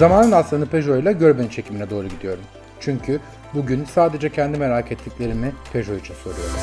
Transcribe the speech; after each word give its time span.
Zamanın 0.00 0.32
aslanı 0.32 0.66
Peugeot 0.66 1.02
ile 1.02 1.12
Görbeni 1.12 1.50
çekimine 1.50 1.90
doğru 1.90 2.08
gidiyorum. 2.08 2.42
Çünkü 2.80 3.20
bugün 3.54 3.84
sadece 3.84 4.32
kendi 4.32 4.58
merak 4.58 4.92
ettiklerimi 4.92 5.52
Peugeot 5.72 6.00
için 6.00 6.14
soruyorum. 6.14 6.56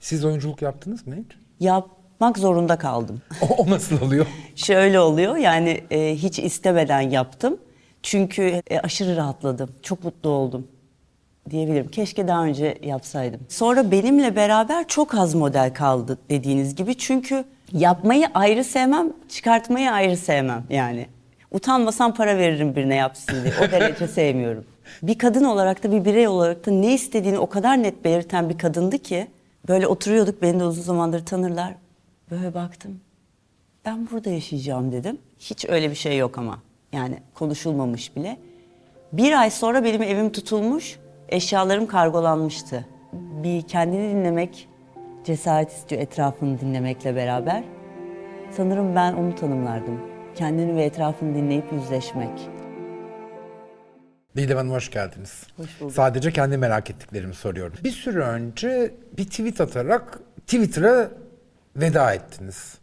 Siz 0.00 0.24
oyunculuk 0.24 0.62
yaptınız 0.62 1.06
mı 1.06 1.14
hiç? 1.14 1.36
Yapmak 1.60 2.38
zorunda 2.38 2.78
kaldım. 2.78 3.22
O, 3.42 3.46
o 3.46 3.70
nasıl 3.70 4.00
oluyor? 4.00 4.26
Şöyle 4.54 5.00
oluyor 5.00 5.36
yani 5.36 5.84
e, 5.90 6.14
hiç 6.14 6.38
istemeden 6.38 7.00
yaptım. 7.00 7.56
Çünkü 8.02 8.62
e, 8.70 8.78
aşırı 8.80 9.16
rahatladım. 9.16 9.70
Çok 9.82 10.04
mutlu 10.04 10.30
oldum 10.30 10.66
diyebilirim. 11.50 11.88
Keşke 11.88 12.28
daha 12.28 12.44
önce 12.44 12.78
yapsaydım. 12.82 13.40
Sonra 13.48 13.90
benimle 13.90 14.36
beraber 14.36 14.88
çok 14.88 15.14
az 15.14 15.34
model 15.34 15.74
kaldı 15.74 16.18
dediğiniz 16.30 16.74
gibi. 16.74 16.98
Çünkü 16.98 17.44
yapmayı 17.74 18.26
ayrı 18.34 18.64
sevmem, 18.64 19.12
çıkartmayı 19.28 19.90
ayrı 19.90 20.16
sevmem 20.16 20.64
yani. 20.70 21.06
Utanmasam 21.50 22.14
para 22.14 22.38
veririm 22.38 22.76
birine 22.76 22.94
yapsın 22.94 23.44
diye. 23.44 23.54
O 23.58 23.62
derece 23.72 24.08
sevmiyorum. 24.08 24.64
Bir 25.02 25.18
kadın 25.18 25.44
olarak 25.44 25.82
da 25.84 25.92
bir 25.92 26.04
birey 26.04 26.28
olarak 26.28 26.66
da 26.66 26.70
ne 26.70 26.94
istediğini 26.94 27.38
o 27.38 27.48
kadar 27.48 27.82
net 27.82 28.04
belirten 28.04 28.48
bir 28.48 28.58
kadındı 28.58 28.98
ki 28.98 29.26
böyle 29.68 29.86
oturuyorduk 29.86 30.42
beni 30.42 30.60
de 30.60 30.64
uzun 30.64 30.82
zamandır 30.82 31.26
tanırlar. 31.26 31.74
Böyle 32.30 32.54
baktım. 32.54 33.00
Ben 33.84 34.08
burada 34.10 34.30
yaşayacağım 34.30 34.92
dedim. 34.92 35.18
Hiç 35.38 35.64
öyle 35.68 35.90
bir 35.90 35.94
şey 35.94 36.16
yok 36.18 36.38
ama. 36.38 36.58
Yani 36.92 37.18
konuşulmamış 37.34 38.16
bile. 38.16 38.36
Bir 39.12 39.40
ay 39.40 39.50
sonra 39.50 39.84
benim 39.84 40.02
evim 40.02 40.32
tutulmuş, 40.32 40.98
eşyalarım 41.28 41.86
kargolanmıştı. 41.86 42.86
Bir 43.12 43.62
kendini 43.62 44.10
dinlemek 44.14 44.68
cesaret 45.24 45.70
istiyor 45.72 46.02
etrafını 46.02 46.60
dinlemekle 46.60 47.16
beraber. 47.16 47.64
Sanırım 48.50 48.96
ben 48.96 49.12
onu 49.12 49.34
tanımlardım. 49.34 50.00
Kendini 50.34 50.76
ve 50.76 50.84
etrafını 50.84 51.34
dinleyip 51.34 51.72
yüzleşmek. 51.72 52.48
Didem 54.36 54.56
Hanım 54.56 54.72
hoş 54.72 54.90
geldiniz. 54.90 55.46
Hoş 55.56 55.80
bulduk. 55.80 55.94
Sadece 55.94 56.32
kendi 56.32 56.58
merak 56.58 56.90
ettiklerimi 56.90 57.34
soruyorum. 57.34 57.76
Bir 57.84 57.90
süre 57.90 58.18
önce 58.18 58.94
bir 59.18 59.24
tweet 59.24 59.60
atarak 59.60 60.20
Twitter'a 60.46 61.10
veda 61.76 62.14
ettiniz. 62.14 62.78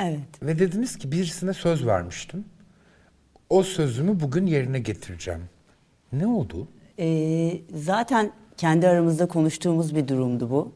Evet. 0.00 0.42
Ve 0.42 0.58
dediniz 0.58 0.98
ki 0.98 1.12
birisine 1.12 1.52
söz 1.52 1.86
vermiştim. 1.86 2.44
O 3.50 3.62
sözümü 3.62 4.20
bugün 4.20 4.46
yerine 4.46 4.78
getireceğim. 4.78 5.42
Ne 6.12 6.26
oldu? 6.26 6.68
Ee, 6.98 7.52
zaten 7.74 8.32
kendi 8.56 8.88
aramızda 8.88 9.28
konuştuğumuz 9.28 9.94
bir 9.94 10.08
durumdu 10.08 10.50
bu. 10.50 10.72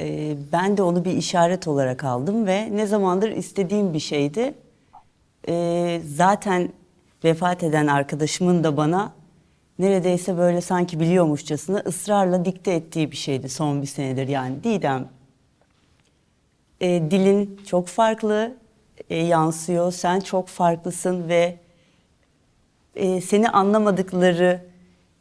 Ee, 0.00 0.36
ben 0.52 0.76
de 0.76 0.82
onu 0.82 1.04
bir 1.04 1.12
işaret 1.12 1.68
olarak 1.68 2.04
aldım 2.04 2.46
ve 2.46 2.76
ne 2.76 2.86
zamandır 2.86 3.30
istediğim 3.30 3.94
bir 3.94 4.00
şeydi. 4.00 4.54
Ee, 5.48 6.00
zaten 6.14 6.72
vefat 7.24 7.62
eden 7.62 7.86
arkadaşımın 7.86 8.64
da 8.64 8.76
bana 8.76 9.12
neredeyse 9.78 10.38
böyle 10.38 10.60
sanki 10.60 11.00
biliyormuşçasına 11.00 11.78
ısrarla 11.78 12.44
dikte 12.44 12.72
ettiği 12.72 13.10
bir 13.10 13.16
şeydi 13.16 13.48
son 13.48 13.82
bir 13.82 13.86
senedir. 13.86 14.28
Yani 14.28 14.64
Didem 14.64 15.08
e, 16.80 17.10
dilin 17.10 17.60
çok 17.66 17.86
farklı 17.88 18.54
e, 19.10 19.16
yansıyor. 19.16 19.92
Sen 19.92 20.20
çok 20.20 20.48
farklısın 20.48 21.28
ve 21.28 21.56
e, 22.94 23.20
seni 23.20 23.48
anlamadıkları 23.48 24.60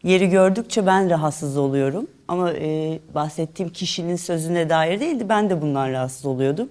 yeri 0.04 0.30
gördükçe 0.30 0.86
ben 0.86 1.10
rahatsız 1.10 1.58
oluyorum. 1.58 2.08
Ama 2.28 2.54
e, 2.54 3.00
bahsettiğim 3.16 3.72
kişinin 3.72 4.16
sözüne 4.16 4.70
dair 4.70 5.00
değildi. 5.00 5.30
Ben 5.30 5.50
de 5.50 5.62
bundan 5.62 5.92
rahatsız 5.92 6.26
oluyordum. 6.26 6.70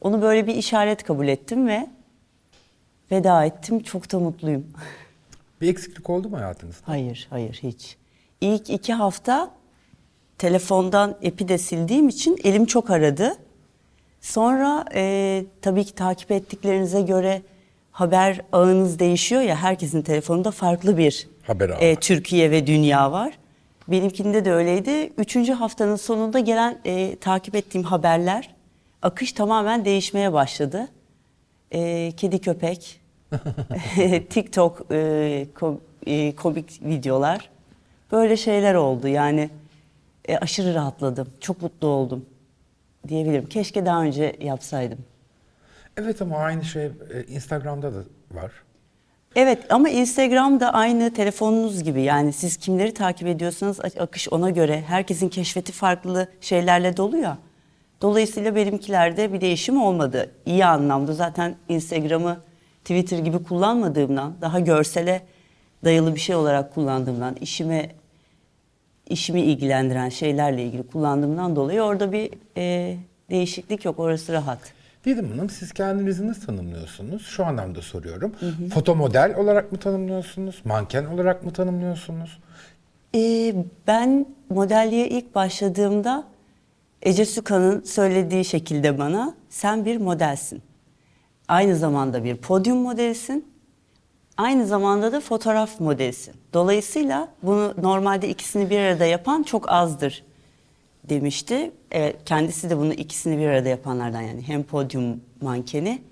Onu 0.00 0.22
böyle 0.22 0.46
bir 0.46 0.54
işaret 0.54 1.02
kabul 1.02 1.28
ettim 1.28 1.68
ve 1.68 1.86
veda 3.10 3.44
ettim. 3.44 3.80
Çok 3.82 4.12
da 4.12 4.18
mutluyum. 4.18 4.66
Bir 5.60 5.68
eksiklik 5.68 6.10
oldu 6.10 6.28
mu 6.28 6.36
hayatınızda? 6.36 6.80
Hayır, 6.82 7.26
hayır 7.30 7.60
hiç. 7.62 7.96
İlk 8.40 8.70
iki 8.70 8.92
hafta 8.92 9.50
telefondan 10.38 11.16
epi 11.22 11.48
de 11.48 11.58
sildiğim 11.58 12.08
için 12.08 12.38
elim 12.44 12.66
çok 12.66 12.90
aradı. 12.90 13.36
Sonra 14.20 14.84
e, 14.94 15.44
tabii 15.62 15.84
ki 15.84 15.94
takip 15.94 16.30
ettiklerinize 16.30 17.02
göre 17.02 17.42
haber 17.90 18.40
ağınız 18.52 18.98
değişiyor 18.98 19.42
ya 19.42 19.56
herkesin 19.56 20.02
telefonunda 20.02 20.50
farklı 20.50 20.98
bir 20.98 21.28
Haber 21.42 21.68
ağı 21.68 21.78
e. 21.80 21.96
Türkiye 21.96 22.50
ve 22.50 22.66
dünya 22.66 23.12
var. 23.12 23.38
Benimkinde 23.90 24.44
de 24.44 24.52
öyleydi. 24.52 25.12
Üçüncü 25.18 25.52
haftanın 25.52 25.96
sonunda 25.96 26.38
gelen 26.38 26.78
e, 26.84 27.16
takip 27.16 27.54
ettiğim 27.54 27.84
haberler 27.84 28.54
akış 29.02 29.32
tamamen 29.32 29.84
değişmeye 29.84 30.32
başladı. 30.32 30.88
E, 31.70 32.12
kedi 32.16 32.40
köpek, 32.40 33.00
TikTok 34.30 34.86
e, 34.90 34.94
ko- 35.54 35.78
e, 36.06 36.36
komik 36.36 36.82
videolar 36.84 37.50
böyle 38.12 38.36
şeyler 38.36 38.74
oldu. 38.74 39.08
Yani 39.08 39.50
e, 40.28 40.36
aşırı 40.38 40.74
rahatladım, 40.74 41.28
çok 41.40 41.62
mutlu 41.62 41.88
oldum 41.88 42.26
diyebilirim. 43.08 43.46
Keşke 43.46 43.86
daha 43.86 44.02
önce 44.02 44.36
yapsaydım. 44.40 44.98
Evet 45.96 46.22
ama 46.22 46.36
aynı 46.36 46.64
şey 46.64 46.84
e, 46.86 46.90
Instagram'da 47.28 47.94
da 47.94 47.98
var. 48.30 48.52
Evet 49.36 49.72
ama 49.72 49.88
Instagram 49.88 50.60
da 50.60 50.74
aynı 50.74 51.14
telefonunuz 51.14 51.82
gibi 51.82 52.02
yani 52.02 52.32
siz 52.32 52.56
kimleri 52.56 52.94
takip 52.94 53.28
ediyorsanız 53.28 53.80
akış 53.80 54.28
ona 54.28 54.50
göre 54.50 54.84
herkesin 54.86 55.28
keşfeti 55.28 55.72
farklı 55.72 56.28
şeylerle 56.40 56.96
dolu 56.96 57.16
ya. 57.16 57.38
Dolayısıyla 58.02 58.54
benimkilerde 58.54 59.32
bir 59.32 59.40
değişim 59.40 59.82
olmadı. 59.82 60.30
İyi 60.46 60.64
anlamda 60.64 61.12
zaten 61.12 61.56
Instagram'ı 61.68 62.40
Twitter 62.84 63.18
gibi 63.18 63.42
kullanmadığımdan 63.42 64.34
daha 64.40 64.60
görsele 64.60 65.22
dayalı 65.84 66.14
bir 66.14 66.20
şey 66.20 66.36
olarak 66.36 66.74
kullandığımdan 66.74 67.34
işime 67.34 67.90
işimi 69.08 69.40
ilgilendiren 69.40 70.08
şeylerle 70.08 70.64
ilgili 70.64 70.86
kullandığımdan 70.86 71.56
dolayı 71.56 71.82
orada 71.82 72.12
bir 72.12 72.30
e, 72.56 72.96
değişiklik 73.30 73.84
yok 73.84 73.98
orası 73.98 74.32
rahat. 74.32 74.79
Didem 75.04 75.30
Hanım 75.30 75.50
siz 75.50 75.72
kendinizi 75.72 76.28
nasıl 76.28 76.46
tanımlıyorsunuz? 76.46 77.26
Şu 77.26 77.44
anlamda 77.46 77.82
soruyorum. 77.82 78.32
Foto 78.74 78.96
model 78.96 79.34
olarak 79.36 79.72
mı 79.72 79.78
tanımlıyorsunuz? 79.78 80.62
Manken 80.64 81.04
olarak 81.04 81.44
mı 81.44 81.52
tanımlıyorsunuz? 81.52 82.38
Ee, 83.14 83.54
ben 83.86 84.26
modelliğe 84.50 85.08
ilk 85.08 85.34
başladığımda 85.34 86.24
Ece 87.02 87.24
Suka'nın 87.24 87.82
söylediği 87.82 88.44
şekilde 88.44 88.98
bana 88.98 89.34
sen 89.48 89.84
bir 89.84 89.96
modelsin. 89.96 90.62
Aynı 91.48 91.76
zamanda 91.76 92.24
bir 92.24 92.36
podyum 92.36 92.78
modelisin. 92.78 93.50
Aynı 94.36 94.66
zamanda 94.66 95.12
da 95.12 95.20
fotoğraf 95.20 95.80
modelisin. 95.80 96.34
Dolayısıyla 96.52 97.28
bunu 97.42 97.74
normalde 97.82 98.28
ikisini 98.28 98.70
bir 98.70 98.78
arada 98.78 99.04
yapan 99.04 99.42
çok 99.42 99.72
azdır 99.72 100.24
demişti. 101.08 101.70
Evet, 101.90 102.16
kendisi 102.24 102.70
de 102.70 102.76
bunu 102.76 102.92
ikisini 102.92 103.38
bir 103.38 103.46
arada 103.46 103.68
yapanlardan 103.68 104.20
yani 104.20 104.42
hem 104.42 104.62
podyum 104.62 105.20
mankeni 105.40 106.02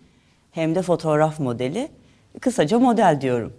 hem 0.51 0.75
de 0.75 0.83
fotoğraf 0.83 1.41
modeli. 1.41 1.89
Kısaca 2.41 2.79
model 2.79 3.19
diyorum. 3.21 3.53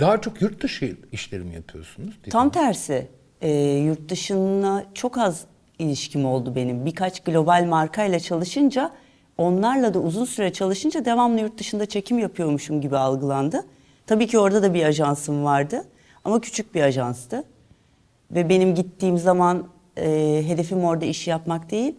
Daha 0.00 0.20
çok 0.20 0.42
yurt 0.42 0.62
dışı 0.62 0.96
işleri 1.12 1.42
mi 1.42 1.54
yapıyorsunuz? 1.54 2.18
Tam 2.30 2.40
Hanım? 2.40 2.52
tersi. 2.52 3.08
Ee, 3.40 3.50
yurt 3.86 4.08
dışına 4.08 4.84
çok 4.94 5.18
az 5.18 5.44
ilişkim 5.78 6.24
oldu 6.24 6.54
benim. 6.54 6.86
Birkaç 6.86 7.20
global 7.24 7.64
markayla 7.64 8.20
çalışınca, 8.20 8.90
onlarla 9.38 9.94
da 9.94 9.98
uzun 9.98 10.24
süre 10.24 10.52
çalışınca 10.52 11.04
devamlı 11.04 11.40
yurt 11.40 11.58
dışında 11.58 11.86
çekim 11.86 12.18
yapıyormuşum 12.18 12.80
gibi 12.80 12.96
algılandı. 12.96 13.66
Tabii 14.06 14.26
ki 14.26 14.38
orada 14.38 14.62
da 14.62 14.74
bir 14.74 14.84
ajansım 14.84 15.44
vardı 15.44 15.84
ama 16.24 16.40
küçük 16.40 16.74
bir 16.74 16.82
ajanstı. 16.82 17.44
Ve 18.34 18.48
benim 18.48 18.74
gittiğim 18.74 19.18
zaman 19.18 19.68
e, 19.96 20.42
hedefim 20.46 20.84
orada 20.84 21.04
iş 21.04 21.26
yapmak 21.26 21.70
değil, 21.70 21.94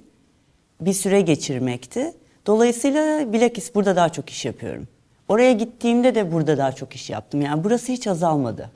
bir 0.82 0.94
süre 0.94 1.22
geçirmekti. 1.22 2.14
Dolayısıyla 2.46 3.34
bilakis 3.34 3.76
burada 3.76 3.96
daha 3.96 4.10
çok 4.10 4.30
iş 4.30 4.46
yapıyorum. 4.46 4.88
Oraya 5.28 5.52
gittiğimde 5.52 6.16
de 6.16 6.32
burada 6.32 6.58
daha 6.58 6.72
çok 6.72 6.96
iş 6.96 7.10
yaptım. 7.10 7.42
Yani 7.42 7.64
burası 7.64 7.92
hiç 7.92 8.08
azalmadı. 8.08 8.70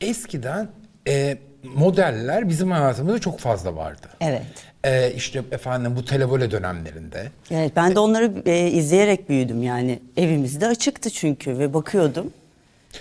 Eskiden 0.00 0.68
e, 1.08 1.38
modeller 1.62 2.48
bizim 2.48 2.70
hayatımızda 2.70 3.18
çok 3.18 3.38
fazla 3.38 3.76
vardı. 3.76 4.06
Evet. 4.20 4.42
E, 4.84 5.12
işte 5.12 5.42
efendim 5.52 5.96
bu 5.96 6.04
televole 6.04 6.50
dönemlerinde. 6.50 7.28
Evet 7.50 7.72
ben 7.76 7.94
de 7.94 7.98
onları 7.98 8.32
e, 8.46 8.68
izleyerek 8.68 9.28
büyüdüm 9.28 9.62
yani 9.62 9.98
evimizde 10.16 10.66
açıktı 10.66 11.10
çünkü 11.10 11.58
ve 11.58 11.74
bakıyordum. 11.74 12.32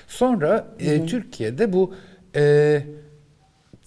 Sonra 0.08 0.68
e, 0.80 1.06
Türkiye'de 1.06 1.74
bu 1.74 1.94
e, 2.36 2.82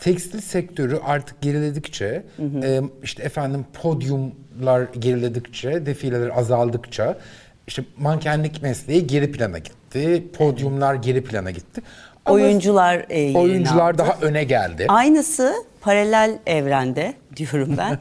tekstil 0.03 0.41
sektörü 0.41 0.99
artık 1.05 1.43
geriledikçe, 1.43 2.25
e, 2.63 2.81
işte 3.03 3.23
efendim 3.23 3.65
podyumlar 3.83 4.83
geriledikçe, 4.99 5.87
defileler 5.87 6.31
azaldıkça, 6.39 7.19
işte 7.67 7.85
mankenlik 7.97 8.63
mesleği 8.63 9.07
geri 9.07 9.33
plana 9.33 9.59
gitti, 9.59 10.25
podyumlar 10.39 10.95
geri 10.95 11.25
plana 11.25 11.51
gitti. 11.51 11.83
Ama 12.25 12.35
Oyuncular 12.35 13.05
e, 13.11 13.39
oyuncular 13.39 13.99
daha 13.99 14.19
öne 14.23 14.45
geldi. 14.45 14.87
Aynısı 14.89 15.55
paralel 15.81 16.39
evrende 16.47 17.15
diyorum 17.37 17.75
ben. 17.79 17.99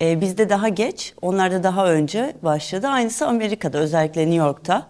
e, 0.06 0.20
bizde 0.20 0.48
daha 0.48 0.68
geç, 0.68 1.14
onlarda 1.22 1.62
daha 1.62 1.92
önce 1.92 2.32
başladı. 2.42 2.88
Aynısı 2.88 3.26
Amerika'da 3.26 3.78
özellikle 3.78 4.20
New 4.20 4.36
York'ta 4.36 4.86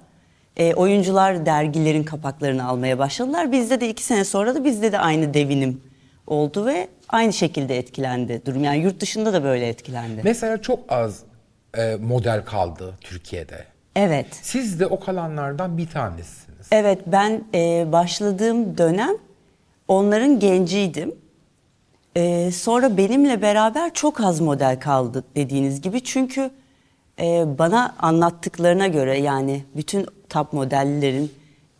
e, 0.56 0.74
oyuncular 0.74 1.46
dergilerin 1.46 2.04
kapaklarını 2.04 2.66
almaya 2.68 2.98
başladılar. 2.98 3.52
Bizde 3.52 3.80
de 3.80 3.88
iki 3.88 4.04
sene 4.04 4.24
sonra 4.24 4.54
da 4.54 4.64
bizde 4.64 4.92
de 4.92 4.98
aynı 4.98 5.34
devinim 5.34 5.91
oldu 6.26 6.66
ve 6.66 6.88
aynı 7.08 7.32
şekilde 7.32 7.78
etkilendi 7.78 8.42
durum. 8.46 8.64
Yani 8.64 8.78
yurt 8.78 9.00
dışında 9.00 9.32
da 9.32 9.44
böyle 9.44 9.68
etkilendi. 9.68 10.20
Mesela 10.24 10.62
çok 10.62 10.92
az 10.92 11.22
e, 11.78 11.96
model 11.96 12.44
kaldı 12.44 12.94
Türkiye'de. 13.00 13.64
Evet. 13.96 14.26
Siz 14.42 14.80
de 14.80 14.86
o 14.86 15.00
kalanlardan 15.00 15.78
bir 15.78 15.88
tanesiniz. 15.88 16.66
Evet 16.70 16.98
ben 17.06 17.44
e, 17.54 17.92
başladığım 17.92 18.78
dönem 18.78 19.16
onların 19.88 20.40
genciydim. 20.40 21.14
E, 22.16 22.50
sonra 22.52 22.96
benimle 22.96 23.42
beraber 23.42 23.94
çok 23.94 24.20
az 24.20 24.40
model 24.40 24.80
kaldı 24.80 25.24
dediğiniz 25.36 25.80
gibi. 25.80 26.04
Çünkü 26.04 26.50
e, 27.20 27.44
bana 27.58 27.94
anlattıklarına 27.98 28.86
göre 28.86 29.18
yani 29.18 29.64
bütün 29.76 30.06
top 30.28 30.52
modellerin 30.52 31.32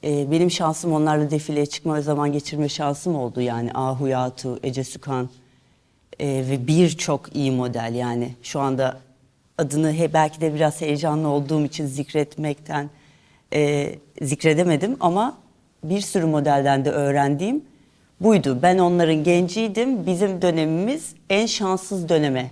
e, 0.04 0.31
benim 0.31 0.50
şansım 0.50 0.93
onlarla 0.93 1.31
defileye 1.31 1.66
çıkma 1.66 1.94
ve 1.96 2.02
zaman 2.02 2.32
geçirme 2.32 2.69
şansım 2.69 3.16
oldu. 3.16 3.40
Yani 3.40 3.70
Ahu 3.75 4.08
Yatu, 4.08 4.58
Ece 4.62 4.84
Sükan 4.84 5.28
e, 6.20 6.26
ve 6.26 6.66
birçok 6.66 7.37
iyi 7.37 7.50
model 7.50 7.94
yani 7.94 8.34
şu 8.43 8.60
anda 8.60 8.99
adını 9.58 9.93
he, 9.93 10.12
belki 10.12 10.40
de 10.40 10.54
biraz 10.54 10.81
heyecanlı 10.81 11.28
olduğum 11.28 11.64
için 11.64 11.87
zikretmekten 11.87 12.90
e, 13.54 13.94
zikredemedim 14.22 14.96
ama 15.00 15.38
bir 15.84 16.00
sürü 16.00 16.26
modelden 16.26 16.84
de 16.84 16.90
öğrendiğim 16.90 17.64
buydu. 18.20 18.58
Ben 18.62 18.78
onların 18.78 19.25
genciydim. 19.25 20.06
Bizim 20.06 20.43
dönemimiz 20.43 21.14
en 21.31 21.46
şanssız 21.46 22.08
döneme 22.08 22.50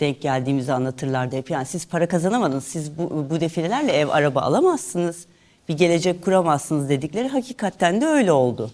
denk 0.00 0.20
geldiğimizi 0.20 0.72
anlatırlardı 0.72 1.36
hep. 1.36 1.50
Yani 1.50 1.66
siz 1.66 1.88
para 1.88 2.08
kazanamadınız, 2.08 2.64
siz 2.64 2.98
bu, 2.98 3.26
bu 3.30 3.40
defilelerle 3.40 3.92
ev, 3.92 4.08
araba 4.08 4.40
alamazsınız, 4.40 5.26
bir 5.70 5.76
gelecek 5.76 6.24
kuramazsınız 6.24 6.88
dedikleri 6.88 7.28
hakikaten 7.28 8.00
de 8.00 8.06
öyle 8.06 8.32
oldu. 8.32 8.70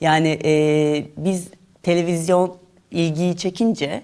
Yani 0.00 0.38
e, 0.44 1.06
biz 1.16 1.48
televizyon 1.82 2.56
ilgiyi 2.90 3.36
çekince, 3.36 4.02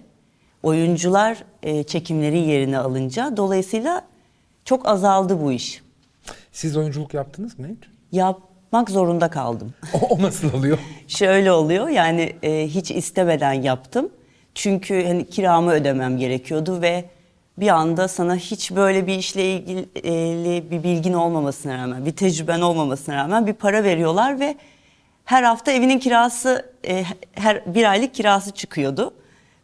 oyuncular 0.63 1.45
e, 1.63 1.83
çekimleri 1.83 2.39
yerine 2.39 2.79
alınca 2.79 3.37
dolayısıyla 3.37 4.03
çok 4.65 4.89
azaldı 4.89 5.43
bu 5.43 5.53
iş. 5.53 5.83
Siz 6.53 6.77
oyunculuk 6.77 7.15
yaptınız 7.15 7.59
mı 7.59 7.67
hiç? 7.69 7.89
Yapmak 8.13 8.91
zorunda 8.91 9.31
kaldım. 9.31 9.75
O, 9.95 10.07
o 10.11 10.23
nasıl 10.23 10.53
oluyor? 10.53 10.79
Şöyle 11.09 11.53
oluyor 11.53 11.89
yani 11.89 12.37
e, 12.43 12.69
hiç 12.69 12.91
istemeden 12.91 13.53
yaptım. 13.53 14.09
Çünkü 14.55 15.07
hani 15.07 15.27
kiramı 15.27 15.71
ödemem 15.71 16.19
gerekiyordu 16.19 16.83
ve 16.83 17.05
bir 17.61 17.69
anda 17.69 18.09
sana 18.09 18.37
hiç 18.37 18.71
böyle 18.71 19.07
bir 19.07 19.19
işle 19.19 19.55
ilgili 19.55 20.71
bir 20.71 20.83
bilgin 20.83 21.13
olmamasına 21.13 21.79
rağmen, 21.79 22.07
bir 22.07 22.13
tecrüben 22.13 22.61
olmamasına 22.61 23.17
rağmen 23.17 23.47
bir 23.47 23.53
para 23.53 23.85
veriyorlar 23.85 24.41
ve 24.41 24.57
her 25.25 25.43
hafta 25.43 25.73
evinin 25.73 25.99
kirası, 25.99 26.73
e, 26.89 27.05
her 27.33 27.75
bir 27.75 27.91
aylık 27.91 28.15
kirası 28.15 28.51
çıkıyordu. 28.51 29.15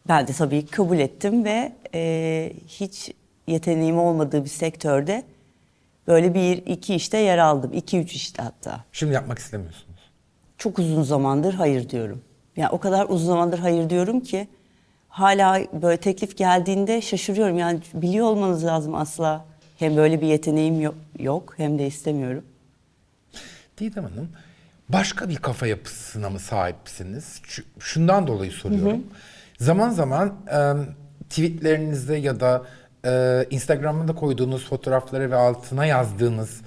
Ben 0.08 0.28
de 0.28 0.32
tabii 0.32 0.66
kabul 0.66 0.98
ettim 0.98 1.44
ve 1.44 1.72
e, 1.94 2.52
hiç 2.68 3.10
yeteneğim 3.46 3.98
olmadığı 3.98 4.44
bir 4.44 4.48
sektörde 4.48 5.22
böyle 6.06 6.34
bir 6.34 6.56
iki 6.56 6.94
işte 6.94 7.18
yer 7.18 7.38
aldım. 7.38 7.72
iki 7.72 7.98
üç 7.98 8.14
işte 8.14 8.42
hatta. 8.42 8.84
Şimdi 8.92 9.14
yapmak 9.14 9.38
istemiyorsunuz. 9.38 10.00
Çok 10.58 10.78
uzun 10.78 11.02
zamandır 11.02 11.54
hayır 11.54 11.88
diyorum. 11.88 12.22
Yani 12.56 12.70
o 12.70 12.78
kadar 12.78 13.06
uzun 13.08 13.26
zamandır 13.26 13.58
hayır 13.58 13.90
diyorum 13.90 14.20
ki 14.20 14.48
hala 15.16 15.60
böyle 15.82 15.96
teklif 15.96 16.36
geldiğinde 16.36 17.00
şaşırıyorum. 17.00 17.58
Yani 17.58 17.80
biliyor 17.94 18.26
olmanız 18.26 18.64
lazım 18.64 18.94
asla. 18.94 19.44
Hem 19.78 19.96
böyle 19.96 20.20
bir 20.20 20.26
yeteneğim 20.26 20.80
yok, 20.80 20.94
yok 21.18 21.54
hem 21.56 21.78
de 21.78 21.86
istemiyorum. 21.86 22.44
Didem 23.78 24.04
Hanım, 24.04 24.28
başka 24.88 25.28
bir 25.28 25.36
kafa 25.36 25.66
yapısına 25.66 26.30
mı 26.30 26.38
sahipsiniz? 26.38 27.40
Şu- 27.42 27.62
Şundan 27.78 28.26
dolayı 28.26 28.50
soruyorum. 28.50 29.02
Zaman 29.58 29.90
zaman 29.90 30.34
e, 30.52 30.58
tweetlerinizde 31.28 32.16
ya 32.16 32.40
da 32.40 32.62
e, 33.04 33.44
Instagram'da 33.50 34.14
koyduğunuz 34.14 34.68
fotoğrafları 34.68 35.30
ve 35.30 35.36
altına 35.36 35.86
yazdığınız 35.86 36.60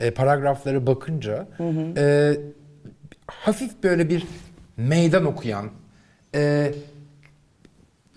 e, 0.00 0.10
paragrafları 0.10 0.86
bakınca 0.86 1.46
e, 1.96 2.36
hafif 3.26 3.82
böyle 3.82 4.08
bir 4.08 4.26
meydan 4.76 5.24
okuyan, 5.24 5.70
e, 6.34 6.72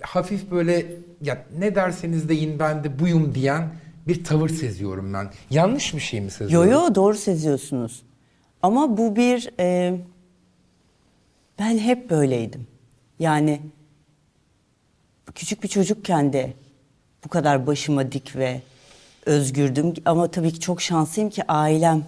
hafif 0.01 0.51
böyle 0.51 0.85
ya 1.21 1.45
ne 1.59 1.75
derseniz 1.75 2.29
deyin 2.29 2.59
ben 2.59 2.83
de 2.83 2.99
buyum 2.99 3.35
diyen 3.35 3.69
bir 4.07 4.23
tavır 4.23 4.49
seziyorum 4.49 5.13
ben. 5.13 5.29
Yanlış 5.49 5.93
bir 5.95 5.99
şey 5.99 6.19
mi 6.19 6.25
Yo 6.25 6.29
seziyorum? 6.31 6.71
yo 6.71 6.95
doğru 6.95 7.15
seziyorsunuz. 7.15 8.03
Ama 8.61 8.97
bu 8.97 9.15
bir 9.15 9.49
e, 9.59 9.97
ben 11.59 11.77
hep 11.77 12.09
böyleydim. 12.09 12.67
Yani 13.19 13.61
küçük 15.35 15.63
bir 15.63 15.67
çocukken 15.67 16.33
de 16.33 16.53
bu 17.25 17.29
kadar 17.29 17.67
başıma 17.67 18.11
dik 18.11 18.35
ve 18.35 18.61
özgürdüm. 19.25 19.93
Ama 20.05 20.31
tabii 20.31 20.51
ki 20.51 20.59
çok 20.59 20.81
şanslıyım 20.81 21.29
ki 21.29 21.43
ailem 21.47 22.03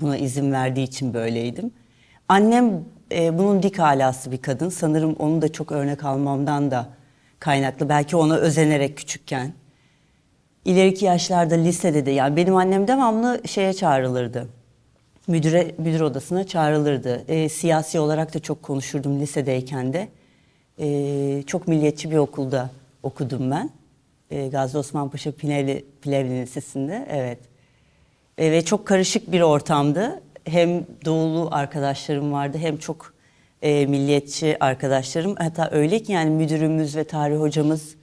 buna 0.00 0.16
izin 0.16 0.52
verdiği 0.52 0.82
için 0.82 1.14
böyleydim. 1.14 1.70
Annem 2.28 2.84
e, 3.12 3.38
bunun 3.38 3.62
dik 3.62 3.80
alası 3.80 4.32
bir 4.32 4.42
kadın. 4.42 4.68
Sanırım 4.68 5.12
onu 5.18 5.42
da 5.42 5.52
çok 5.52 5.72
örnek 5.72 6.04
almamdan 6.04 6.70
da 6.70 6.88
kaynaklı. 7.44 7.88
Belki 7.88 8.16
ona 8.16 8.36
özenerek 8.36 8.96
küçükken. 8.96 9.52
İleriki 10.64 11.04
yaşlarda 11.04 11.54
lisede 11.54 12.06
de 12.06 12.10
yani 12.10 12.36
benim 12.36 12.56
annem 12.56 12.88
devamlı 12.88 13.40
şeye 13.46 13.72
çağrılırdı. 13.72 14.48
Müdüre, 15.26 15.74
müdür 15.78 16.00
odasına 16.00 16.46
çağrılırdı. 16.46 17.24
E, 17.28 17.48
siyasi 17.48 18.00
olarak 18.00 18.34
da 18.34 18.38
çok 18.38 18.62
konuşurdum 18.62 19.20
lisedeyken 19.20 19.92
de. 19.92 20.08
E, 20.78 21.42
çok 21.46 21.68
milliyetçi 21.68 22.10
bir 22.10 22.16
okulda 22.16 22.70
okudum 23.02 23.50
ben. 23.50 23.70
E, 24.30 24.48
Gazi 24.48 24.78
Osman 24.78 25.10
Paşa 25.10 25.32
Pilevli, 25.32 25.84
Pilevli 26.02 26.42
Lisesi'nde. 26.42 27.06
Evet. 27.10 27.38
E, 28.38 28.52
ve 28.52 28.64
çok 28.64 28.86
karışık 28.86 29.32
bir 29.32 29.40
ortamdı. 29.40 30.22
Hem 30.44 30.86
doğulu 31.04 31.48
arkadaşlarım 31.52 32.32
vardı 32.32 32.58
hem 32.58 32.76
çok 32.76 33.13
e, 33.64 33.86
milliyetçi 33.86 34.56
arkadaşlarım. 34.60 35.34
Hatta 35.38 35.68
öyle 35.72 35.98
ki 35.98 36.12
yani 36.12 36.30
müdürümüz 36.30 36.96
ve 36.96 37.04
tarih 37.04 37.36
hocamız 37.36 37.94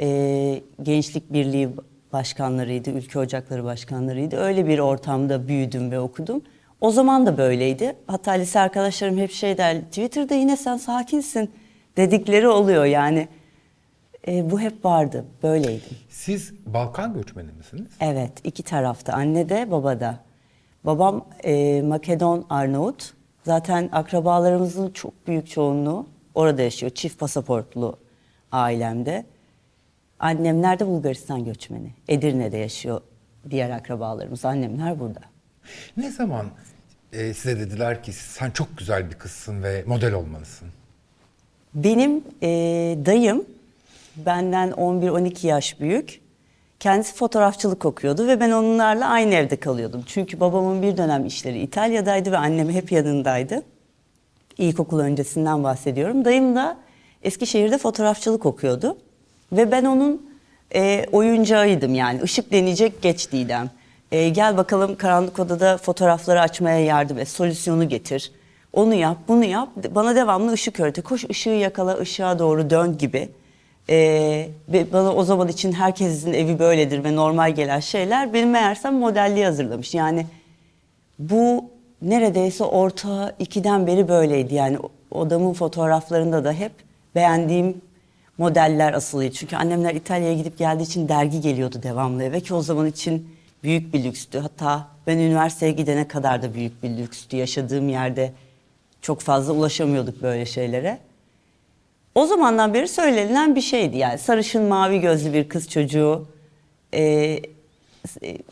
e, 0.00 0.60
Gençlik 0.82 1.32
Birliği 1.32 1.68
başkanlarıydı, 2.12 2.90
ülke 2.90 3.18
ocakları 3.18 3.64
başkanlarıydı. 3.64 4.36
Öyle 4.36 4.66
bir 4.66 4.78
ortamda 4.78 5.48
büyüdüm 5.48 5.90
ve 5.90 6.00
okudum. 6.00 6.42
O 6.80 6.90
zaman 6.90 7.26
da 7.26 7.38
böyleydi. 7.38 7.96
Hatta 8.06 8.32
lise 8.32 8.60
arkadaşlarım 8.60 9.18
hep 9.18 9.30
şey 9.30 9.58
der, 9.58 9.80
Twitter'da 9.80 10.34
yine 10.34 10.56
sen 10.56 10.76
sakinsin 10.76 11.50
dedikleri 11.96 12.48
oluyor 12.48 12.84
yani. 12.84 13.28
E, 14.28 14.50
bu 14.50 14.60
hep 14.60 14.84
vardı, 14.84 15.24
böyleydim. 15.42 15.96
Siz 16.08 16.52
Balkan 16.66 17.14
göçmeni 17.14 17.52
misiniz? 17.52 17.88
Evet, 18.00 18.32
iki 18.44 18.62
tarafta. 18.62 19.12
Anne 19.12 19.48
de 19.48 19.70
baba 19.70 20.00
da. 20.00 20.18
Babam 20.84 21.24
e, 21.44 21.82
Makedon 21.82 22.46
Arnavut. 22.50 23.14
Zaten 23.44 23.88
akrabalarımızın 23.92 24.90
çok 24.90 25.26
büyük 25.26 25.50
çoğunluğu 25.50 26.06
orada 26.34 26.62
yaşıyor. 26.62 26.92
Çift 26.94 27.18
pasaportlu 27.18 27.98
ailemde. 28.52 29.24
Annemler 30.18 30.78
de 30.78 30.86
Bulgaristan 30.86 31.44
göçmeni. 31.44 31.92
Edirne'de 32.08 32.56
yaşıyor 32.56 33.00
diğer 33.50 33.70
akrabalarımız. 33.70 34.44
Annemler 34.44 35.00
burada. 35.00 35.20
Ne 35.96 36.10
zaman 36.10 36.46
e, 37.12 37.34
size 37.34 37.60
dediler 37.60 38.02
ki 38.02 38.12
sen 38.12 38.50
çok 38.50 38.78
güzel 38.78 39.10
bir 39.10 39.14
kızsın 39.14 39.62
ve 39.62 39.84
model 39.86 40.12
olmalısın? 40.12 40.68
Benim 41.74 42.24
e, 42.42 42.48
dayım 43.06 43.44
benden 44.16 44.70
11-12 44.70 45.46
yaş 45.46 45.80
büyük. 45.80 46.20
Kendisi 46.80 47.14
fotoğrafçılık 47.14 47.84
okuyordu 47.84 48.26
ve 48.26 48.40
ben 48.40 48.50
onlarla 48.50 49.08
aynı 49.08 49.34
evde 49.34 49.56
kalıyordum. 49.56 50.02
Çünkü 50.06 50.40
babamın 50.40 50.82
bir 50.82 50.96
dönem 50.96 51.26
işleri 51.26 51.60
İtalya'daydı 51.60 52.32
ve 52.32 52.36
annem 52.36 52.70
hep 52.70 52.92
yanındaydı. 52.92 53.62
İlkokul 54.58 54.98
öncesinden 54.98 55.64
bahsediyorum. 55.64 56.24
Dayım 56.24 56.56
da 56.56 56.76
Eskişehir'de 57.22 57.78
fotoğrafçılık 57.78 58.46
okuyordu. 58.46 58.98
Ve 59.52 59.70
ben 59.70 59.84
onun 59.84 60.30
e, 60.74 61.06
oyuncağıydım 61.12 61.94
yani. 61.94 62.20
Işık 62.22 62.52
deneyecek 62.52 63.02
geç 63.02 63.32
Didem. 63.32 63.70
E, 64.12 64.28
gel 64.28 64.56
bakalım 64.56 64.96
karanlık 64.96 65.38
odada 65.38 65.76
fotoğrafları 65.76 66.40
açmaya 66.40 66.78
yardım 66.78 67.18
et. 67.18 67.28
Solüsyonu 67.28 67.88
getir. 67.88 68.32
Onu 68.72 68.94
yap, 68.94 69.18
bunu 69.28 69.44
yap. 69.44 69.68
Bana 69.90 70.16
devamlı 70.16 70.52
ışık 70.52 70.80
öğretti. 70.80 71.02
Koş 71.02 71.24
ışığı 71.30 71.50
yakala, 71.50 71.98
ışığa 71.98 72.38
doğru 72.38 72.70
dön 72.70 72.98
gibi. 72.98 73.28
Ee, 73.90 74.48
bana 74.92 75.14
o 75.14 75.24
zaman 75.24 75.48
için 75.48 75.72
herkesin 75.72 76.32
evi 76.32 76.58
böyledir 76.58 77.04
ve 77.04 77.16
normal 77.16 77.54
gelen 77.54 77.80
şeyler 77.80 78.32
benim 78.32 78.50
meğersem 78.50 78.94
modelliği 78.94 79.44
hazırlamış. 79.44 79.94
Yani 79.94 80.26
bu 81.18 81.64
neredeyse 82.02 82.64
orta 82.64 83.34
ikiden 83.38 83.86
beri 83.86 84.08
böyleydi. 84.08 84.54
Yani 84.54 84.78
odamın 85.10 85.52
fotoğraflarında 85.52 86.44
da 86.44 86.52
hep 86.52 86.72
beğendiğim 87.14 87.80
modeller 88.38 88.92
asılıydı. 88.92 89.34
Çünkü 89.34 89.56
annemler 89.56 89.94
İtalya'ya 89.94 90.34
gidip 90.34 90.58
geldiği 90.58 90.82
için 90.82 91.08
dergi 91.08 91.40
geliyordu 91.40 91.80
devamlı 91.82 92.24
eve 92.24 92.40
ki 92.40 92.54
o 92.54 92.62
zaman 92.62 92.86
için 92.86 93.28
Büyük 93.64 93.94
bir 93.94 94.04
lükstü. 94.04 94.38
Hatta 94.38 94.88
ben 95.06 95.18
üniversiteye 95.18 95.72
gidene 95.72 96.08
kadar 96.08 96.42
da 96.42 96.54
büyük 96.54 96.82
bir 96.82 96.90
lükstü. 96.90 97.36
Yaşadığım 97.36 97.88
yerde 97.88 98.32
çok 99.02 99.20
fazla 99.20 99.52
ulaşamıyorduk 99.52 100.22
böyle 100.22 100.46
şeylere. 100.46 100.98
O 102.14 102.26
zamandan 102.26 102.74
beri 102.74 102.88
söylenilen 102.88 103.56
bir 103.56 103.60
şeydi 103.60 103.96
yani 103.96 104.18
sarışın 104.18 104.62
mavi 104.62 105.00
gözlü 105.00 105.32
bir 105.32 105.48
kız 105.48 105.68
çocuğu 105.68 106.28
e, 106.92 107.02
e, 107.02 107.40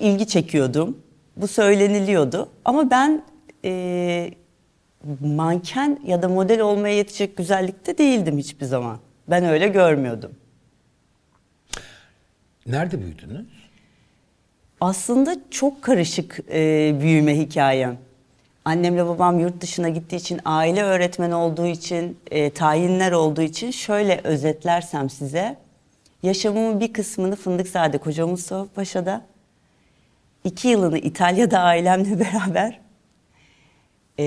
ilgi 0.00 0.26
çekiyordum. 0.26 0.99
Bu 1.37 1.49
söyleniliyordu 1.49 2.49
ama 2.64 2.90
ben 2.90 3.23
e, 3.64 4.31
manken 5.21 6.00
ya 6.07 6.23
da 6.23 6.28
model 6.28 6.61
olmaya 6.61 6.97
yetecek 6.97 7.37
güzellikte 7.37 7.99
değildim 7.99 8.38
hiçbir 8.38 8.66
zaman. 8.66 8.99
Ben 9.28 9.45
öyle 9.45 9.69
görmüyordum. 9.69 10.33
Nerede 12.66 13.02
büyüdünüz? 13.02 13.47
Aslında 14.81 15.37
çok 15.50 15.83
karışık 15.83 16.38
e, 16.50 16.95
büyüme 17.00 17.38
hikayem. 17.38 17.99
Annemle 18.64 19.07
babam 19.07 19.38
yurt 19.40 19.61
dışına 19.61 19.88
gittiği 19.88 20.16
için, 20.16 20.40
aile 20.45 20.83
öğretmeni 20.83 21.35
olduğu 21.35 21.66
için, 21.66 22.19
e, 22.31 22.50
tayinler 22.50 23.12
olduğu 23.12 23.42
için 23.42 23.71
şöyle 23.71 24.21
özetlersem 24.25 25.11
size. 25.11 25.57
Yaşamımın 26.23 26.81
bir 26.81 26.92
kısmını 26.92 27.37
Fındıkzade 27.37 27.99
Koca 27.99 28.26
Mustafa 28.26 28.73
Paşa'da, 28.75 29.23
iki 30.45 30.69
yılını 30.69 30.99
İtalya'da 30.99 31.59
ailemle 31.59 32.21
beraber, 32.21 32.81
e, 34.19 34.25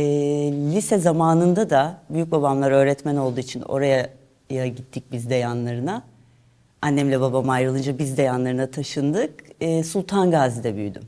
lise 0.52 0.98
zamanında 0.98 1.70
da 1.70 2.02
büyük 2.10 2.32
babamlar 2.32 2.72
öğretmen 2.72 3.16
olduğu 3.16 3.40
için 3.40 3.62
oraya 3.62 4.10
ya 4.50 4.68
gittik 4.68 5.04
biz 5.12 5.30
de 5.30 5.36
yanlarına. 5.36 6.04
Annemle 6.82 7.22
babam 7.22 7.50
ayrılınca 7.50 7.98
biz 8.00 8.18
de 8.18 8.22
yanlarına 8.22 8.72
taşındık. 8.72 9.44
E, 9.62 9.84
Sultan 9.84 10.32
Gazi'de 10.32 10.76
büyüdüm. 10.76 11.04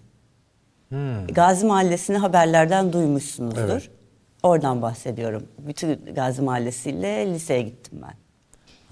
Gazi 1.31 1.65
Mahallesi'ni 1.65 2.17
haberlerden 2.17 2.93
duymuşsunuzdur. 2.93 3.61
Evet. 3.71 3.89
Oradan 4.43 4.81
bahsediyorum. 4.81 5.47
Bütün 5.59 5.99
Gazi 6.15 6.41
Mahallesi'yle 6.41 7.33
liseye 7.33 7.61
gittim 7.61 7.99
ben. 8.03 8.13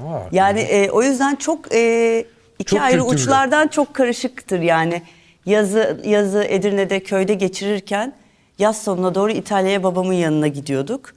Ha, 0.06 0.22
Yani 0.32 0.60
e, 0.60 0.90
o 0.90 1.04
yüzden 1.04 1.36
çok 1.36 1.74
e, 1.76 2.26
iki 2.60 2.70
Çok 2.72 2.82
ayrı 2.82 3.00
kültürlü. 3.02 3.16
uçlardan 3.22 3.68
çok 3.68 3.94
karışıktır 3.94 4.60
yani. 4.60 5.02
Yazı 5.46 6.02
yazı 6.06 6.44
Edirne'de 6.44 7.00
köyde 7.04 7.34
geçirirken 7.34 8.14
yaz 8.60 8.84
sonuna 8.84 9.16
doğru 9.16 9.32
İtalya'ya 9.32 9.84
babamın 9.84 10.14
yanına 10.14 10.48
gidiyorduk. 10.48 11.14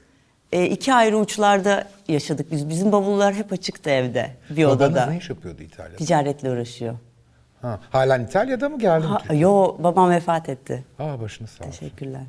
E, 0.53 0.67
iki 0.67 0.95
ayrı 0.95 1.19
uçlarda 1.19 1.89
yaşadık 2.09 2.51
biz. 2.53 2.69
Bizim 2.69 2.93
bavullar 2.93 3.35
hep 3.35 3.53
açıktı 3.53 3.91
evde 3.91 4.31
bir 4.51 4.65
Babanız 4.65 4.77
odada. 4.81 5.07
ne 5.07 5.17
iş 5.19 5.31
yapıyordu 5.31 5.63
İtalya'da? 5.63 5.97
Ticaretle 5.97 6.51
uğraşıyor. 6.51 6.95
Ha, 7.63 7.81
halen 7.91 8.25
İtalya'da 8.25 8.69
mı 8.69 8.79
geldi 8.79 9.07
mi 9.07 9.13
Ha, 9.13 9.19
Türkiye'ye? 9.19 9.43
yo 9.43 9.77
babam 9.79 10.11
vefat 10.11 10.49
etti. 10.49 10.85
Aa 10.99 11.21
başınız 11.21 11.51
sağ 11.51 11.65
olsun. 11.65 11.79
Teşekkürler. 11.79 12.21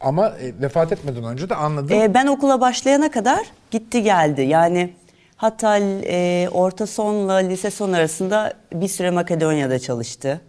Ama 0.00 0.28
e, 0.28 0.60
vefat 0.60 0.92
etmeden 0.92 1.24
önce 1.24 1.48
de 1.48 1.54
anladım. 1.54 1.96
Ee, 2.00 2.14
ben 2.14 2.26
okula 2.26 2.60
başlayana 2.60 3.10
kadar 3.10 3.46
gitti 3.70 4.02
geldi. 4.02 4.42
Yani 4.42 4.92
hatta 5.36 5.78
e, 5.78 6.48
orta 6.52 6.86
sonla 6.86 7.34
lise 7.34 7.70
son 7.70 7.92
arasında 7.92 8.52
bir 8.72 8.88
süre 8.88 9.10
Makedonya'da 9.10 9.78
çalıştı. 9.78 10.40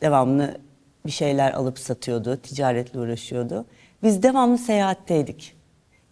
Devamlı 0.00 0.58
bir 1.06 1.10
şeyler 1.10 1.52
alıp 1.52 1.78
satıyordu, 1.78 2.36
ticaretle 2.36 2.98
uğraşıyordu. 3.00 3.64
Biz 4.02 4.22
devamlı 4.22 4.58
seyahatteydik. 4.58 5.56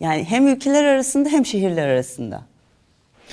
Yani 0.00 0.25
hem 0.25 0.47
ülkeler 0.49 0.85
arasında 0.85 1.28
hem 1.28 1.47
şehirler 1.47 1.88
arasında. 1.88 2.42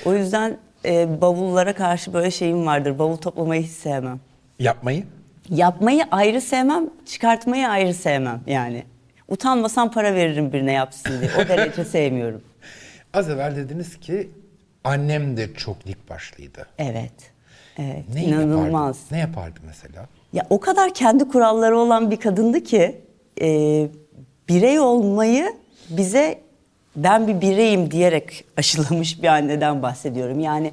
O 0.06 0.14
yüzden 0.14 0.58
e, 0.86 1.22
bavullara 1.22 1.74
karşı 1.74 2.14
böyle 2.14 2.32
şeyim 2.32 2.66
vardır. 2.66 3.00
Bavul 3.00 3.18
toplamayı 3.18 3.64
hiç 3.64 3.72
sevmem. 3.72 4.20
Yapmayı? 4.60 5.04
Yapmayı 5.50 6.04
ayrı 6.12 6.42
sevmem, 6.42 6.90
çıkartmayı 7.06 7.68
ayrı 7.68 7.94
sevmem 7.94 8.42
yani. 8.48 8.84
Utanmasam 9.28 9.92
para 9.92 10.16
veririm 10.16 10.54
birine 10.54 10.72
yapsın 10.72 11.22
diye. 11.22 11.32
O 11.46 11.48
derece 11.48 11.86
sevmiyorum. 11.86 12.42
Az 13.14 13.30
evvel 13.30 13.56
dediniz 13.56 14.00
ki 14.00 14.30
annem 14.84 15.38
de 15.38 15.54
çok 15.54 15.86
dik 15.86 16.10
başlıydı. 16.10 16.68
Evet. 16.78 17.12
Evet. 17.78 18.04
Ne 18.14 18.24
inanılmaz. 18.24 18.98
yapardı? 18.98 18.98
Ne 19.12 19.20
yapardı 19.20 19.60
mesela? 19.66 20.08
Ya 20.34 20.48
o 20.50 20.60
kadar 20.60 20.94
kendi 20.94 21.28
kuralları 21.28 21.78
olan 21.80 22.12
bir 22.12 22.18
kadındı 22.18 22.64
ki 22.64 23.02
e, 23.42 23.48
birey 24.50 24.80
olmayı 24.80 25.54
bize 25.90 26.40
ben 26.96 27.28
bir 27.28 27.42
bireyim 27.42 27.92
diyerek 27.92 28.44
aşılamış 28.58 29.24
bir 29.24 29.28
anneden 29.28 29.82
bahsediyorum. 29.82 30.40
Yani 30.40 30.72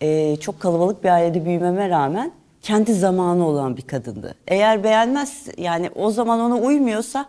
e, 0.00 0.36
çok 0.36 0.60
kalabalık 0.60 1.04
bir 1.04 1.08
ailede 1.08 1.44
büyümeme 1.44 1.88
rağmen 1.88 2.32
kendi 2.62 2.94
zamanı 2.94 3.46
olan 3.46 3.76
bir 3.76 3.82
kadındı. 3.82 4.34
Eğer 4.48 4.84
beğenmez 4.84 5.48
yani 5.58 5.90
o 5.94 6.10
zaman 6.10 6.40
ona 6.40 6.56
uymuyorsa 6.56 7.26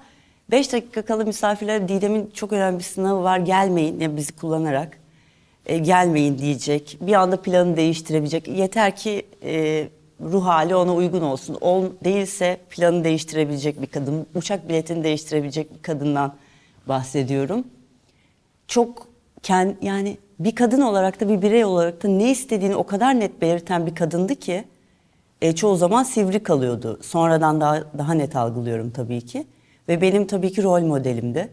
5 0.51 0.73
dakika 0.73 1.01
kala 1.01 1.23
misafirlere 1.23 1.87
Didem'in 1.87 2.31
çok 2.33 2.53
önemli 2.53 2.79
bir 2.79 2.83
sınavı 2.83 3.23
var 3.23 3.39
gelmeyin 3.39 3.99
ya 3.99 4.17
bizi 4.17 4.35
kullanarak 4.35 4.97
e, 5.65 5.77
gelmeyin 5.77 6.37
diyecek. 6.37 6.97
Bir 7.01 7.13
anda 7.13 7.41
planı 7.41 7.77
değiştirebilecek. 7.77 8.47
Yeter 8.47 8.95
ki 8.95 9.25
e, 9.43 9.87
ruh 10.21 10.45
hali 10.45 10.75
ona 10.75 10.93
uygun 10.95 11.21
olsun. 11.21 11.57
Ol, 11.61 11.85
değilse 12.03 12.57
planı 12.69 13.03
değiştirebilecek 13.03 13.81
bir 13.81 13.87
kadın, 13.87 14.27
uçak 14.35 14.69
biletini 14.69 15.03
değiştirebilecek 15.03 15.73
bir 15.77 15.81
kadından 15.81 16.33
bahsediyorum. 16.87 17.63
Çok 18.71 19.07
kend, 19.43 19.75
yani 19.81 20.17
bir 20.39 20.55
kadın 20.55 20.81
olarak 20.81 21.19
da 21.19 21.29
bir 21.29 21.41
birey 21.41 21.65
olarak 21.65 22.03
da 22.03 22.07
ne 22.07 22.31
istediğini 22.31 22.75
o 22.75 22.85
kadar 22.85 23.19
net 23.19 23.41
belirten 23.41 23.85
bir 23.87 23.95
kadındı 23.95 24.35
ki 24.35 24.63
e, 25.41 25.55
çoğu 25.55 25.75
zaman 25.75 26.03
sivri 26.03 26.43
kalıyordu. 26.43 26.99
Sonradan 27.01 27.61
daha 27.61 27.83
daha 27.97 28.13
net 28.13 28.35
algılıyorum 28.35 28.91
tabii 28.91 29.21
ki. 29.21 29.47
Ve 29.87 30.01
benim 30.01 30.27
tabii 30.27 30.51
ki 30.51 30.63
rol 30.63 30.81
modelimdi. 30.81 31.49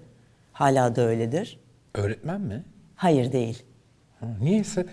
Hala 0.52 0.96
da 0.96 1.02
öyledir. 1.02 1.60
Öğretmen 1.94 2.40
mi? 2.40 2.62
Hayır 2.96 3.32
değil. 3.32 3.62
Ha, 4.20 4.26
niyeyse 4.40 4.86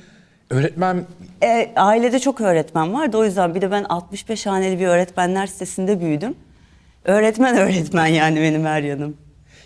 öğretmen 0.50 1.05
E, 1.44 1.72
ailede 1.75 2.20
çok 2.20 2.41
öğretmen 2.41 2.94
vardı. 2.94 3.17
O 3.17 3.25
yüzden 3.25 3.55
bir 3.55 3.62
de 3.62 3.72
ben 3.72 3.84
65 3.84 4.46
haneli 4.46 4.79
bir 4.79 4.88
öğretmenler 4.88 5.48
sitesinde 5.48 6.01
büyüdüm. 6.01 6.36
Öğretmen 7.03 7.58
öğretmen 7.58 8.08
yani 8.08 8.41
benim 8.41 8.65
her 8.65 8.82
yanım. 8.82 9.17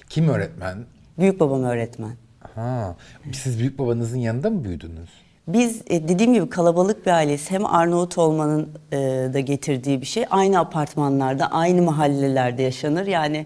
kim 0.09 0.29
öğretmen? 0.29 0.77
Büyük 1.17 1.39
babam 1.39 1.63
öğretmen. 1.63 2.28
Ha, 2.55 2.95
siz 3.33 3.59
büyük 3.59 3.79
babanızın 3.79 4.17
yanında 4.17 4.49
mı 4.49 4.63
büyüdünüz? 4.63 5.09
Biz 5.47 5.81
e, 5.87 6.07
dediğim 6.07 6.33
gibi 6.33 6.49
kalabalık 6.49 7.05
bir 7.05 7.11
aileyiz. 7.11 7.51
Hem 7.51 7.65
Arnavut 7.65 8.17
olmanın 8.17 8.69
e, 8.91 8.97
da 9.33 9.39
getirdiği 9.39 10.01
bir 10.01 10.05
şey. 10.05 10.25
Aynı 10.29 10.59
apartmanlarda, 10.59 11.51
aynı 11.51 11.81
mahallelerde 11.81 12.63
yaşanır. 12.63 13.07
Yani 13.07 13.45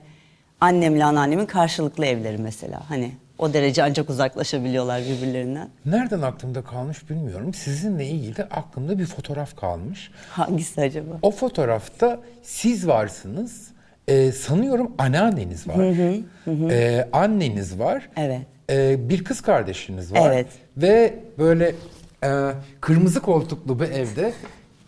annemle 0.61 1.05
anneannemin 1.05 1.45
karşılıklı 1.45 2.05
evleri 2.05 2.37
mesela. 2.37 2.89
Hani 2.89 3.11
o 3.37 3.53
derece 3.53 3.83
ancak 3.83 4.09
uzaklaşabiliyorlar 4.09 5.01
birbirlerinden. 5.01 5.69
Nereden 5.85 6.21
aklımda 6.21 6.61
kalmış 6.61 7.09
bilmiyorum. 7.09 7.53
Sizinle 7.53 8.05
ilgili 8.07 8.43
aklımda 8.43 8.99
bir 8.99 9.05
fotoğraf 9.05 9.55
kalmış. 9.55 10.11
Hangisi 10.29 10.81
acaba? 10.81 11.11
O 11.21 11.31
fotoğrafta 11.31 12.19
siz 12.43 12.87
varsınız. 12.87 13.73
Ee, 14.07 14.31
sanıyorum 14.31 14.91
anneanneniz 14.97 15.67
var. 15.67 15.75
Ee, 16.71 17.09
anneniz 17.13 17.79
var. 17.79 18.09
Evet. 18.17 18.41
Ee, 18.73 19.09
bir 19.09 19.23
kız 19.23 19.41
kardeşiniz 19.41 20.13
var. 20.13 20.19
Evet. 20.31 20.47
Ve 20.77 21.13
böyle 21.39 21.75
e, 22.23 22.29
kırmızı 22.81 23.19
koltuklu 23.19 23.79
bir 23.79 23.89
evde 23.89 24.33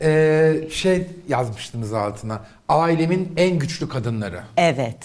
e, 0.02 0.70
şey 0.70 1.08
yazmıştınız 1.30 1.94
altına. 1.94 2.42
Ailemin 2.70 3.34
en 3.38 3.60
güçlü 3.60 3.90
kadınları. 3.90 4.40
Evet. 4.58 4.98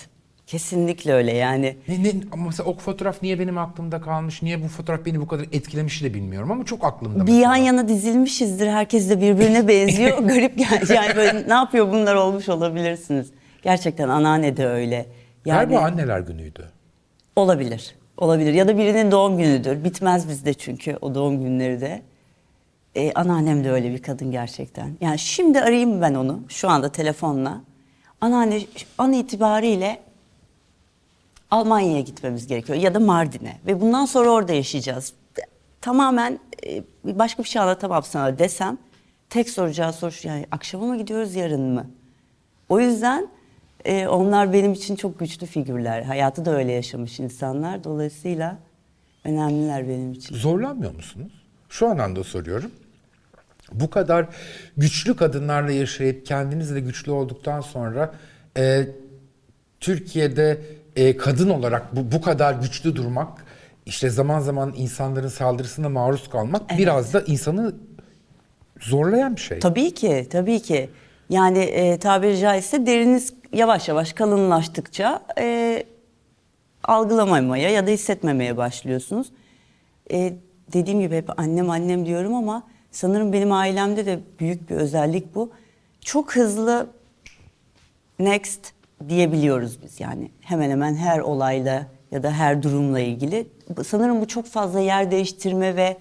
Kesinlikle 0.46 1.12
öyle 1.12 1.32
yani. 1.32 1.76
Ne, 1.88 2.02
ne, 2.04 2.12
ama 2.32 2.46
mesela 2.46 2.68
o 2.68 2.76
fotoğraf 2.76 3.22
niye 3.22 3.38
benim 3.38 3.58
aklımda 3.58 4.00
kalmış? 4.00 4.42
Niye 4.42 4.62
bu 4.62 4.68
fotoğraf 4.68 5.04
beni 5.06 5.20
bu 5.20 5.26
kadar 5.26 5.44
etkilemiş 5.52 6.02
de 6.02 6.14
bilmiyorum 6.14 6.50
ama 6.50 6.64
çok 6.64 6.84
aklımda. 6.84 7.26
Bir 7.26 7.32
mesela. 7.32 7.56
yan 7.56 7.64
yana 7.64 7.88
dizilmişizdir. 7.88 8.66
Herkes 8.66 9.10
de 9.10 9.20
birbirine 9.20 9.68
benziyor. 9.68 10.18
Garip 10.28 10.58
gel- 10.58 10.94
yani 10.94 11.16
böyle 11.16 11.48
ne 11.48 11.54
yapıyor 11.54 11.92
bunlar 11.92 12.14
olmuş 12.14 12.48
olabilirsiniz. 12.48 13.30
Gerçekten 13.62 14.08
anneanne 14.08 14.56
de 14.56 14.66
öyle. 14.66 15.06
Yani 15.44 15.68
Galiba 15.70 15.80
anneler 15.84 16.20
günüydü. 16.20 16.64
olabilir. 17.36 17.94
Olabilir. 18.20 18.52
Ya 18.52 18.68
da 18.68 18.78
birinin 18.78 19.10
doğum 19.10 19.38
günüdür. 19.38 19.84
Bitmez 19.84 20.28
bizde 20.28 20.54
çünkü 20.54 20.98
o 21.00 21.14
doğum 21.14 21.40
günleri 21.40 21.80
de. 21.80 22.02
Ee, 22.94 23.12
anneannem 23.12 23.64
de 23.64 23.70
öyle 23.70 23.90
bir 23.90 24.02
kadın 24.02 24.30
gerçekten. 24.30 24.96
Yani 25.00 25.18
şimdi 25.18 25.60
arayayım 25.60 26.00
ben 26.00 26.14
onu 26.14 26.40
şu 26.48 26.68
anda 26.68 26.92
telefonla. 26.92 27.60
Anneanne 28.20 28.60
an 28.98 29.12
itibariyle 29.12 30.00
Almanya'ya 31.50 32.00
gitmemiz 32.00 32.46
gerekiyor 32.46 32.78
ya 32.78 32.94
da 32.94 33.00
Mardin'e 33.00 33.58
ve 33.66 33.80
bundan 33.80 34.04
sonra 34.04 34.30
orada 34.30 34.52
yaşayacağız. 34.52 35.12
Tamamen 35.80 36.38
e, 36.66 36.82
başka 37.04 37.42
bir 37.42 37.48
şey 37.48 37.62
anlatamam 37.62 38.02
sana 38.02 38.38
desem 38.38 38.78
tek 39.30 39.50
soracağı 39.50 39.92
soru 39.92 40.12
şu 40.12 40.28
yani 40.28 40.46
akşama 40.50 40.86
mı 40.86 40.98
gidiyoruz 40.98 41.34
yarın 41.34 41.62
mı? 41.62 41.86
O 42.68 42.80
yüzden 42.80 43.28
e, 43.84 44.08
onlar 44.08 44.52
benim 44.52 44.72
için 44.72 44.96
çok 44.96 45.18
güçlü 45.18 45.46
figürler. 45.46 46.02
Hayatı 46.02 46.44
da 46.44 46.56
öyle 46.56 46.72
yaşamış 46.72 47.20
insanlar. 47.20 47.84
Dolayısıyla 47.84 48.58
önemliler 49.24 49.88
benim 49.88 50.12
için. 50.12 50.34
Zorlanmıyor 50.34 50.94
musunuz? 50.94 51.32
Şu 51.68 51.88
anlamda 51.88 52.24
soruyorum. 52.24 52.70
Bu 53.72 53.90
kadar 53.90 54.26
güçlü 54.76 55.16
kadınlarla 55.16 55.72
yaşayıp 55.72 56.26
kendiniz 56.26 56.74
de 56.74 56.80
güçlü 56.80 57.12
olduktan 57.12 57.60
sonra 57.60 58.14
e, 58.56 58.86
Türkiye'de 59.80 60.60
e, 60.96 61.16
kadın 61.16 61.50
olarak 61.50 61.96
bu, 61.96 62.12
bu 62.12 62.20
kadar 62.20 62.54
güçlü 62.54 62.96
durmak, 62.96 63.44
işte 63.86 64.10
zaman 64.10 64.40
zaman 64.40 64.74
insanların 64.76 65.28
saldırısına 65.28 65.88
maruz 65.88 66.30
kalmak 66.30 66.78
biraz 66.78 67.14
da 67.14 67.20
insanı 67.20 67.74
zorlayan 68.80 69.36
bir 69.36 69.40
şey. 69.40 69.58
Tabii 69.58 69.94
ki, 69.94 70.26
tabii 70.30 70.62
ki. 70.62 70.90
Yani 71.30 71.58
e, 71.58 71.98
tabiri 71.98 72.38
caizse 72.38 72.86
deriniz 72.86 73.34
yavaş 73.52 73.88
yavaş 73.88 74.12
kalınlaştıkça 74.12 75.22
e, 75.38 75.82
algılamamaya 76.84 77.70
ya 77.70 77.86
da 77.86 77.90
hissetmemeye 77.90 78.56
başlıyorsunuz. 78.56 79.32
E, 80.12 80.32
dediğim 80.72 81.00
gibi 81.00 81.16
hep 81.16 81.40
annem 81.40 81.70
annem 81.70 82.06
diyorum 82.06 82.34
ama 82.34 82.62
sanırım 82.90 83.32
benim 83.32 83.52
ailemde 83.52 84.06
de 84.06 84.20
büyük 84.40 84.70
bir 84.70 84.76
özellik 84.76 85.34
bu. 85.34 85.50
Çok 86.00 86.36
hızlı 86.36 86.86
next 88.18 88.60
diyebiliyoruz 89.08 89.82
biz 89.82 90.00
yani 90.00 90.30
hemen 90.40 90.70
hemen 90.70 90.94
her 90.94 91.18
olayla 91.18 91.86
ya 92.10 92.22
da 92.22 92.30
her 92.30 92.62
durumla 92.62 93.00
ilgili. 93.00 93.46
Sanırım 93.84 94.20
bu 94.20 94.28
çok 94.28 94.46
fazla 94.46 94.80
yer 94.80 95.10
değiştirme 95.10 95.76
ve 95.76 95.96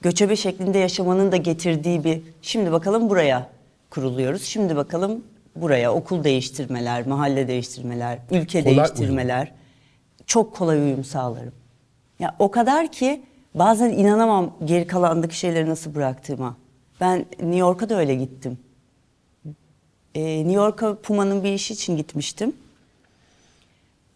göçebe 0.00 0.36
şeklinde 0.36 0.78
yaşamanın 0.78 1.32
da 1.32 1.36
getirdiği 1.36 2.04
bir 2.04 2.22
şimdi 2.42 2.72
bakalım 2.72 3.10
buraya 3.10 3.51
kuruluyoruz. 3.92 4.42
Şimdi 4.42 4.76
bakalım 4.76 5.24
buraya 5.56 5.94
okul 5.94 6.24
değiştirmeler, 6.24 7.06
mahalle 7.06 7.48
değiştirmeler, 7.48 8.18
ülke 8.30 8.62
Kolay 8.62 8.76
değiştirmeler. 8.76 9.52
Çok 10.26 10.56
kolay 10.56 10.78
uyum 10.78 11.04
sağlarım. 11.04 11.52
Ya 12.18 12.36
o 12.38 12.50
kadar 12.50 12.92
ki 12.92 13.22
bazen 13.54 13.90
inanamam 13.90 14.56
geri 14.64 14.86
kalandaki 14.86 15.38
şeyleri 15.38 15.68
nasıl 15.68 15.94
bıraktığıma. 15.94 16.56
Ben 17.00 17.18
New 17.18 17.56
York'a 17.56 17.88
da 17.88 17.96
öyle 17.96 18.14
gittim. 18.14 18.58
Ee, 20.14 20.36
New 20.36 20.52
York'a 20.52 20.94
Puma'nın 20.94 21.44
bir 21.44 21.52
işi 21.52 21.74
için 21.74 21.96
gitmiştim. 21.96 22.52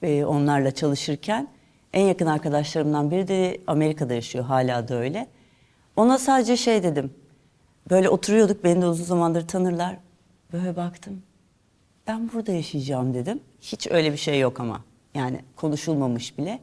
Ee, 0.02 0.24
onlarla 0.24 0.70
çalışırken. 0.70 1.48
En 1.92 2.04
yakın 2.04 2.26
arkadaşlarımdan 2.26 3.10
biri 3.10 3.28
de 3.28 3.60
Amerika'da 3.66 4.14
yaşıyor. 4.14 4.44
Hala 4.44 4.88
da 4.88 4.94
öyle. 4.94 5.26
Ona 5.96 6.18
sadece 6.18 6.56
şey 6.56 6.82
dedim. 6.82 7.10
Böyle 7.90 8.08
oturuyorduk. 8.08 8.64
Beni 8.64 8.82
de 8.82 8.86
uzun 8.86 9.04
zamandır 9.04 9.48
tanırlar. 9.48 9.96
Böyle 10.52 10.76
baktım. 10.76 11.22
Ben 12.06 12.30
burada 12.32 12.52
yaşayacağım 12.52 13.14
dedim. 13.14 13.40
Hiç 13.60 13.86
öyle 13.90 14.12
bir 14.12 14.16
şey 14.16 14.40
yok 14.40 14.60
ama. 14.60 14.84
Yani 15.14 15.40
konuşulmamış 15.56 16.38
bile. 16.38 16.60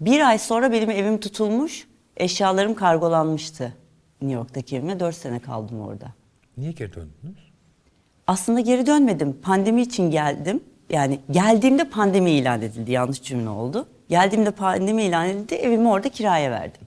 Bir 0.00 0.28
ay 0.28 0.38
sonra 0.38 0.72
benim 0.72 0.90
evim 0.90 1.20
tutulmuş. 1.20 1.88
Eşyalarım 2.16 2.74
kargolanmıştı. 2.74 3.72
New 4.22 4.34
York'taki 4.38 4.76
evime. 4.76 5.00
Dört 5.00 5.16
sene 5.16 5.38
kaldım 5.38 5.80
orada. 5.80 6.06
Niye 6.56 6.72
geri 6.72 6.94
döndünüz? 6.94 7.52
Aslında 8.26 8.60
geri 8.60 8.86
dönmedim. 8.86 9.40
Pandemi 9.42 9.82
için 9.82 10.10
geldim. 10.10 10.60
Yani 10.90 11.20
geldiğimde 11.30 11.84
pandemi 11.90 12.30
ilan 12.30 12.62
edildi. 12.62 12.92
Yanlış 12.92 13.22
cümle 13.22 13.48
oldu. 13.48 13.86
Geldiğimde 14.08 14.50
pandemi 14.50 15.02
ilan 15.02 15.28
edildi. 15.28 15.54
Evimi 15.54 15.88
orada 15.88 16.08
kiraya 16.08 16.50
verdim. 16.50 16.80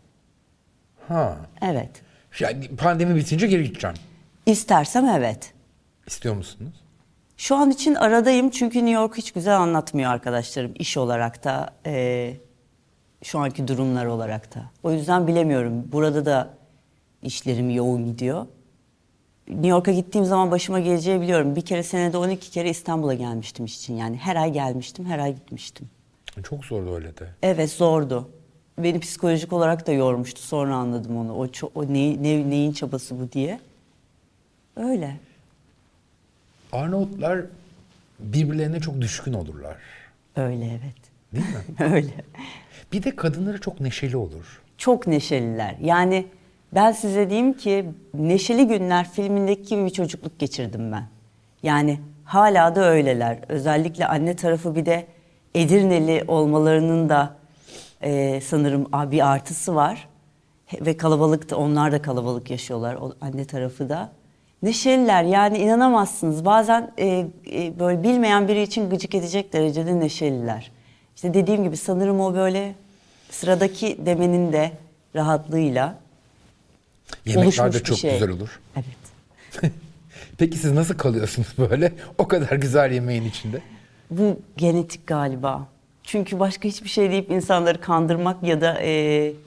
Ha. 1.07 1.37
Evet. 1.61 1.89
Yani 2.39 2.75
pandemi 2.75 3.15
bitince 3.15 3.47
geri 3.47 3.63
gideceğim. 3.63 3.95
İstersem 4.45 5.05
evet. 5.05 5.53
İstiyor 6.07 6.35
musunuz? 6.35 6.73
Şu 7.37 7.55
an 7.55 7.71
için 7.71 7.95
aradayım 7.95 8.49
çünkü 8.49 8.77
New 8.79 8.91
York 8.91 9.17
hiç 9.17 9.31
güzel 9.31 9.57
anlatmıyor 9.57 10.11
arkadaşlarım. 10.11 10.71
iş 10.75 10.97
olarak 10.97 11.43
da, 11.43 11.73
eee, 11.85 12.37
şu 13.23 13.39
anki 13.39 13.67
durumlar 13.67 14.05
olarak 14.05 14.55
da. 14.55 14.71
O 14.83 14.91
yüzden 14.91 15.27
bilemiyorum. 15.27 15.83
Burada 15.91 16.25
da 16.25 16.49
işlerim 17.21 17.69
yoğun 17.69 18.05
gidiyor. 18.05 18.45
New 19.47 19.67
York'a 19.67 19.91
gittiğim 19.91 20.25
zaman 20.25 20.51
başıma 20.51 20.79
geleceği 20.79 21.21
biliyorum. 21.21 21.55
Bir 21.55 21.61
kere 21.61 21.83
senede 21.83 22.17
12 22.17 22.51
kere 22.51 22.69
İstanbul'a 22.69 23.13
gelmiştim 23.13 23.65
iş 23.65 23.77
için. 23.77 23.95
Yani 23.95 24.17
her 24.17 24.35
ay 24.35 24.51
gelmiştim, 24.53 25.05
her 25.05 25.19
ay 25.19 25.35
gitmiştim. 25.35 25.89
Çok 26.43 26.65
zordu 26.65 26.95
öyle 26.95 27.17
de. 27.17 27.27
Evet 27.43 27.71
zordu. 27.71 28.29
Beni 28.77 28.99
psikolojik 28.99 29.53
olarak 29.53 29.87
da 29.87 29.91
yormuştu. 29.91 30.41
Sonra 30.41 30.75
anladım 30.75 31.17
onu. 31.17 31.33
O, 31.33 31.47
o 31.75 31.83
neyi- 31.83 32.23
ne- 32.23 32.49
neyin 32.49 32.71
çabası 32.71 33.19
bu 33.19 33.31
diye. 33.31 33.59
Öyle. 34.75 35.17
Arnavutlar 36.71 37.41
birbirlerine 38.19 38.79
çok 38.79 39.01
düşkün 39.01 39.33
olurlar. 39.33 39.75
Öyle 40.35 40.65
evet. 40.65 40.95
Değil 41.33 41.45
mi? 41.45 41.75
Öyle. 41.93 42.13
Bir 42.93 43.03
de 43.03 43.15
kadınları 43.15 43.61
çok 43.61 43.81
neşeli 43.81 44.17
olur. 44.17 44.61
Çok 44.77 45.07
neşeliler. 45.07 45.75
Yani 45.81 46.25
ben 46.73 46.91
size 46.91 47.29
diyeyim 47.29 47.53
ki 47.53 47.85
Neşeli 48.13 48.67
Günler 48.67 49.09
filmindeki 49.09 49.63
gibi 49.75 49.85
bir 49.85 49.89
çocukluk 49.89 50.39
geçirdim 50.39 50.91
ben. 50.91 51.03
Yani 51.63 51.99
hala 52.25 52.75
da 52.75 52.85
öyleler. 52.89 53.37
Özellikle 53.49 54.07
anne 54.07 54.35
tarafı 54.35 54.75
bir 54.75 54.85
de 54.85 55.05
Edirneli 55.55 56.23
olmalarının 56.27 57.09
da 57.09 57.35
e, 58.01 58.41
sanırım 58.41 58.85
bir 59.11 59.27
artısı 59.31 59.75
var. 59.75 60.07
Ve 60.81 60.97
kalabalık 60.97 61.49
da 61.49 61.57
onlar 61.57 61.91
da 61.91 62.01
kalabalık 62.01 62.51
yaşıyorlar 62.51 62.95
o 62.95 63.13
anne 63.21 63.45
tarafı 63.45 63.89
da. 63.89 64.11
Neşeliler 64.63 65.23
yani 65.23 65.57
inanamazsınız. 65.57 66.45
Bazen 66.45 66.91
e, 66.97 67.07
e, 67.51 67.79
böyle 67.79 68.03
bilmeyen 68.03 68.47
biri 68.47 68.61
için 68.61 68.89
gıcık 68.89 69.15
edecek 69.15 69.53
derecede 69.53 69.99
neşeliler. 69.99 70.71
İşte 71.15 71.33
dediğim 71.33 71.63
gibi 71.63 71.77
sanırım 71.77 72.19
o 72.19 72.33
böyle 72.33 72.75
sıradaki 73.29 73.97
demenin 74.05 74.53
de 74.53 74.71
rahatlığıyla 75.15 75.95
Yemekler 77.25 77.73
de 77.73 77.83
çok 77.83 77.97
şey. 77.97 78.13
güzel 78.13 78.29
olur. 78.29 78.59
Evet. 78.75 79.73
Peki 80.37 80.57
siz 80.57 80.71
nasıl 80.71 80.97
kalıyorsunuz 80.97 81.47
böyle 81.57 81.93
o 82.17 82.27
kadar 82.27 82.55
güzel 82.55 82.91
yemeğin 82.91 83.25
içinde? 83.25 83.61
Bu 84.11 84.39
genetik 84.57 85.07
galiba. 85.07 85.67
Çünkü 86.05 86.39
başka 86.39 86.67
hiçbir 86.67 86.89
şey 86.89 87.11
deyip 87.11 87.31
insanları 87.31 87.81
kandırmak 87.81 88.43
ya 88.43 88.61
da 88.61 88.81
e, 88.81 88.89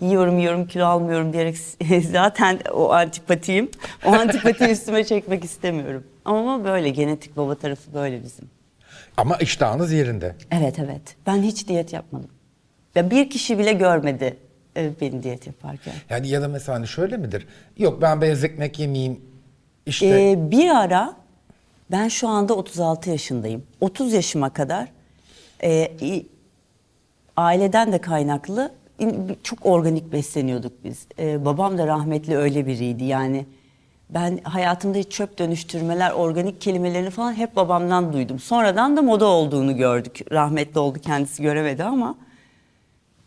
yiyorum 0.01 0.39
yiyorum 0.39 0.67
kilo 0.67 0.85
almıyorum 0.87 1.33
diyerek 1.33 1.57
zaten 2.13 2.59
o 2.73 2.93
antipatiyim. 2.93 3.71
O 4.07 4.09
antipatiyi 4.13 4.71
üstüme 4.71 5.05
çekmek 5.05 5.45
istemiyorum. 5.45 6.05
Ama 6.25 6.65
böyle 6.65 6.89
genetik 6.89 7.37
baba 7.37 7.55
tarafı 7.55 7.95
böyle 7.95 8.23
bizim. 8.23 8.51
Ama 9.17 9.37
iştahınız 9.37 9.93
yerinde. 9.93 10.35
Evet 10.51 10.79
evet. 10.79 11.03
Ben 11.27 11.43
hiç 11.43 11.69
diyet 11.69 11.93
yapmadım. 11.93 12.31
Ya 12.95 13.11
bir 13.11 13.31
kişi 13.31 13.59
bile 13.59 13.73
görmedi 13.73 14.37
e, 14.77 14.91
beni 15.01 15.23
diyet 15.23 15.47
yaparken. 15.47 15.95
Yani 16.11 16.29
ya 16.29 16.43
da 16.43 16.49
mesela 16.49 16.79
hani 16.79 16.89
şöyle 16.89 17.17
midir? 17.17 17.47
Yok 17.79 18.03
ben 18.03 18.21
beyaz 18.21 18.45
ekmek 18.45 18.79
yemeyeyim. 18.79 19.21
İşte 19.87 20.07
Ee, 20.31 20.51
bir 20.51 20.71
ara 20.71 21.15
ben 21.91 22.09
şu 22.09 22.29
anda 22.29 22.55
36 22.55 23.11
yaşındayım. 23.11 23.63
30 23.81 24.13
yaşıma 24.13 24.51
kadar 24.51 24.89
e, 25.63 25.91
aileden 27.39 27.93
de 27.93 27.99
kaynaklı 27.99 28.73
çok 29.43 29.67
organik 29.67 30.13
besleniyorduk 30.13 30.85
biz. 30.85 31.07
Ee, 31.19 31.45
babam 31.45 31.79
da 31.79 31.87
rahmetli 31.87 32.37
öyle 32.37 32.67
biriydi. 32.67 33.05
Yani 33.05 33.47
ben 34.11 34.39
hayatımda 34.45 34.99
hiç 34.99 35.13
çöp 35.13 35.39
dönüştürmeler, 35.39 36.11
organik 36.11 36.61
kelimelerini 36.61 37.11
falan 37.11 37.35
hep 37.35 37.57
babamdan 37.57 38.13
duydum. 38.13 38.39
Sonradan 38.39 38.97
da 38.97 39.03
moda 39.03 39.27
olduğunu 39.27 39.77
gördük. 39.77 40.21
Rahmetli 40.33 40.81
oldu 40.81 40.99
kendisi 41.03 41.43
göremedi 41.43 41.85
ama 41.85 42.15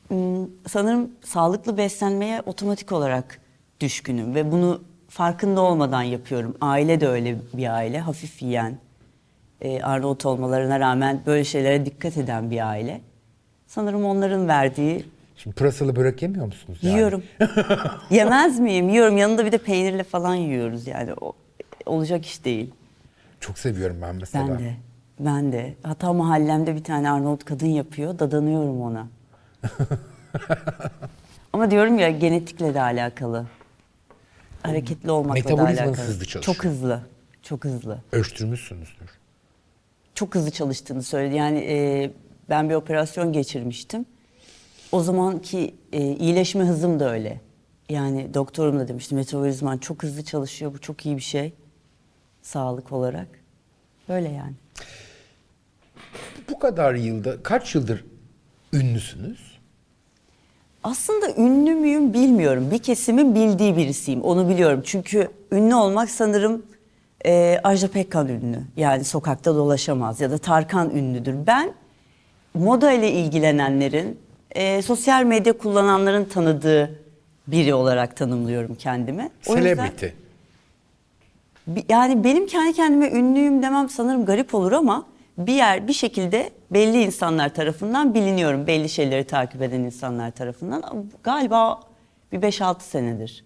Hmm, 0.08 0.47
sanırım 0.67 1.12
sağlıklı 1.24 1.78
beslenmeye 1.78 2.41
otomatik 2.45 2.91
olarak 2.91 3.41
düşkünüm 3.80 4.36
ve 4.36 4.52
bunu 4.52 4.82
farkında 5.10 5.62
olmadan 5.62 6.02
yapıyorum. 6.02 6.58
Aile 6.62 7.02
de 7.02 7.08
öyle 7.08 7.38
bir 7.54 7.74
aile, 7.74 8.00
hafif 8.00 8.41
yiyen, 8.41 8.78
e, 9.62 9.82
Arnavut 9.82 10.26
olmalarına 10.26 10.80
rağmen 10.80 11.21
böyle 11.26 11.43
şeylere 11.43 11.86
dikkat 11.86 12.17
eden 12.17 12.52
bir 12.52 12.69
aile. 12.69 13.02
Sanırım 13.71 14.05
onların 14.05 14.47
verdiği 14.47 15.05
şimdi 15.38 15.55
pırasalı 15.55 15.95
börek 15.95 16.21
yemiyor 16.21 16.45
musunuz? 16.45 16.79
yani? 16.81 16.95
yiyorum. 16.95 17.23
Yemez 18.10 18.60
miyim? 18.60 18.89
Yiyorum. 18.89 19.17
Yanında 19.17 19.45
bir 19.45 19.51
de 19.51 19.57
peynirle 19.57 20.03
falan 20.03 20.36
yiyoruz 20.36 20.88
yani. 20.88 21.13
O, 21.21 21.34
olacak 21.86 22.25
iş 22.25 22.45
değil. 22.45 22.71
Çok 23.39 23.60
seviyorum 23.60 23.97
ben 24.01 24.15
mesela. 24.15 24.47
Ben 24.47 24.60
de. 24.60 24.75
Ben 25.19 25.51
de. 25.51 25.73
Hatta 25.84 26.13
mahallemde 26.13 26.75
bir 26.75 26.84
tane 26.84 27.12
Arnavut 27.12 27.45
kadın 27.45 27.67
yapıyor. 27.67 28.19
Dadanıyorum 28.19 28.81
ona. 28.81 29.07
Ama 31.53 31.71
diyorum 31.71 31.99
ya 31.99 32.10
genetikle 32.10 32.73
de 32.73 32.81
alakalı. 32.81 33.45
Hareketli 34.63 35.12
olmakla 35.12 35.43
da 35.43 35.49
Metabolizmanız 35.49 35.89
alakalı. 35.89 36.07
hızlı 36.07 36.25
çalışıyor. 36.25 36.55
Çok 36.55 36.65
hızlı. 36.65 37.01
Çok 37.41 37.65
hızlı. 37.65 37.97
Ölçtürmüşsünüzdür. 38.12 39.10
Çok 40.15 40.36
hızlı 40.36 40.51
çalıştığını 40.51 41.03
söyledi. 41.03 41.36
Yani 41.36 41.60
e, 41.60 42.12
ben 42.51 42.69
bir 42.69 42.75
operasyon 42.75 43.33
geçirmiştim. 43.33 44.05
O 44.91 45.03
zamanki 45.03 45.75
e, 45.93 46.01
iyileşme 46.01 46.63
hızım 46.63 46.99
da 46.99 47.11
öyle. 47.11 47.41
Yani 47.89 48.33
doktorum 48.33 48.79
da 48.79 48.87
demişti 48.87 49.15
metabolizman 49.15 49.77
çok 49.77 50.03
hızlı 50.03 50.23
çalışıyor. 50.23 50.73
Bu 50.73 50.79
çok 50.79 51.05
iyi 51.05 51.15
bir 51.15 51.21
şey. 51.21 51.53
Sağlık 52.41 52.91
olarak. 52.91 53.27
Böyle 54.09 54.29
yani. 54.29 54.53
Bu 56.49 56.59
kadar 56.59 56.95
yılda 56.95 57.43
kaç 57.43 57.75
yıldır 57.75 58.05
ünlüsünüz? 58.73 59.59
Aslında 60.83 61.31
ünlü 61.37 61.75
müyüm 61.75 62.13
bilmiyorum. 62.13 62.71
Bir 62.71 62.79
kesimin 62.79 63.35
bildiği 63.35 63.77
birisiyim. 63.77 64.21
Onu 64.21 64.49
biliyorum. 64.49 64.81
Çünkü 64.85 65.27
ünlü 65.51 65.75
olmak 65.75 66.09
sanırım 66.09 66.65
e, 67.25 67.59
Ajda 67.63 67.87
Pekkan 67.87 68.27
ünlü. 68.27 68.59
Yani 68.77 69.03
sokakta 69.03 69.55
dolaşamaz 69.55 70.21
ya 70.21 70.31
da 70.31 70.37
Tarkan 70.37 70.89
ünlüdür. 70.89 71.35
Ben 71.47 71.73
moda 72.53 72.91
ile 72.91 73.11
ilgilenenlerin, 73.11 74.19
e, 74.51 74.81
sosyal 74.81 75.23
medya 75.23 75.57
kullananların 75.57 76.25
tanıdığı 76.25 76.99
biri 77.47 77.73
olarak 77.73 78.17
tanımlıyorum 78.17 78.75
kendimi. 78.75 79.29
O 79.47 79.55
yüzden- 79.55 79.61
Celebrity. 79.75 80.05
Bi- 81.67 81.83
yani 81.89 82.23
benim 82.23 82.47
kendi 82.47 82.73
kendime 82.73 83.09
ünlüyüm 83.11 83.63
demem 83.63 83.89
sanırım 83.89 84.25
garip 84.25 84.55
olur 84.55 84.71
ama 84.71 85.05
bir 85.37 85.53
yer 85.53 85.87
bir 85.87 85.93
şekilde 85.93 86.49
belli 86.71 87.01
insanlar 87.03 87.53
tarafından 87.53 88.13
biliniyorum. 88.13 88.67
Belli 88.67 88.89
şeyleri 88.89 89.23
takip 89.23 89.61
eden 89.61 89.79
insanlar 89.79 90.31
tarafından. 90.31 91.05
Galiba 91.23 91.79
bir 92.31 92.41
5-6 92.41 92.83
senedir. 92.83 93.45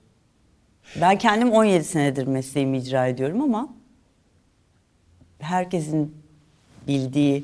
Ben 1.01 1.17
kendim 1.17 1.51
17 1.51 1.83
senedir 1.83 2.27
mesleğimi 2.27 2.77
icra 2.77 3.07
ediyorum 3.07 3.41
ama 3.41 3.69
herkesin 5.39 6.15
bildiği 6.87 7.43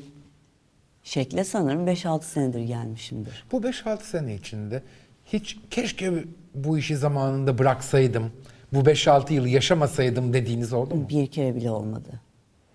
şekle 1.12 1.44
sanırım 1.44 1.86
5-6 1.86 2.22
senedir 2.22 2.60
gelmişimdir. 2.60 3.44
Bu 3.52 3.56
5-6 3.56 4.02
sene 4.02 4.34
içinde 4.34 4.82
hiç 5.24 5.56
keşke 5.70 6.12
bu 6.54 6.78
işi 6.78 6.96
zamanında 6.96 7.58
bıraksaydım, 7.58 8.32
bu 8.72 8.78
5-6 8.78 9.32
yıl 9.32 9.46
yaşamasaydım 9.46 10.32
dediğiniz 10.32 10.72
oldu 10.72 10.94
mu? 10.94 11.08
Bir 11.08 11.26
kere 11.26 11.54
bile 11.54 11.70
olmadı. 11.70 12.20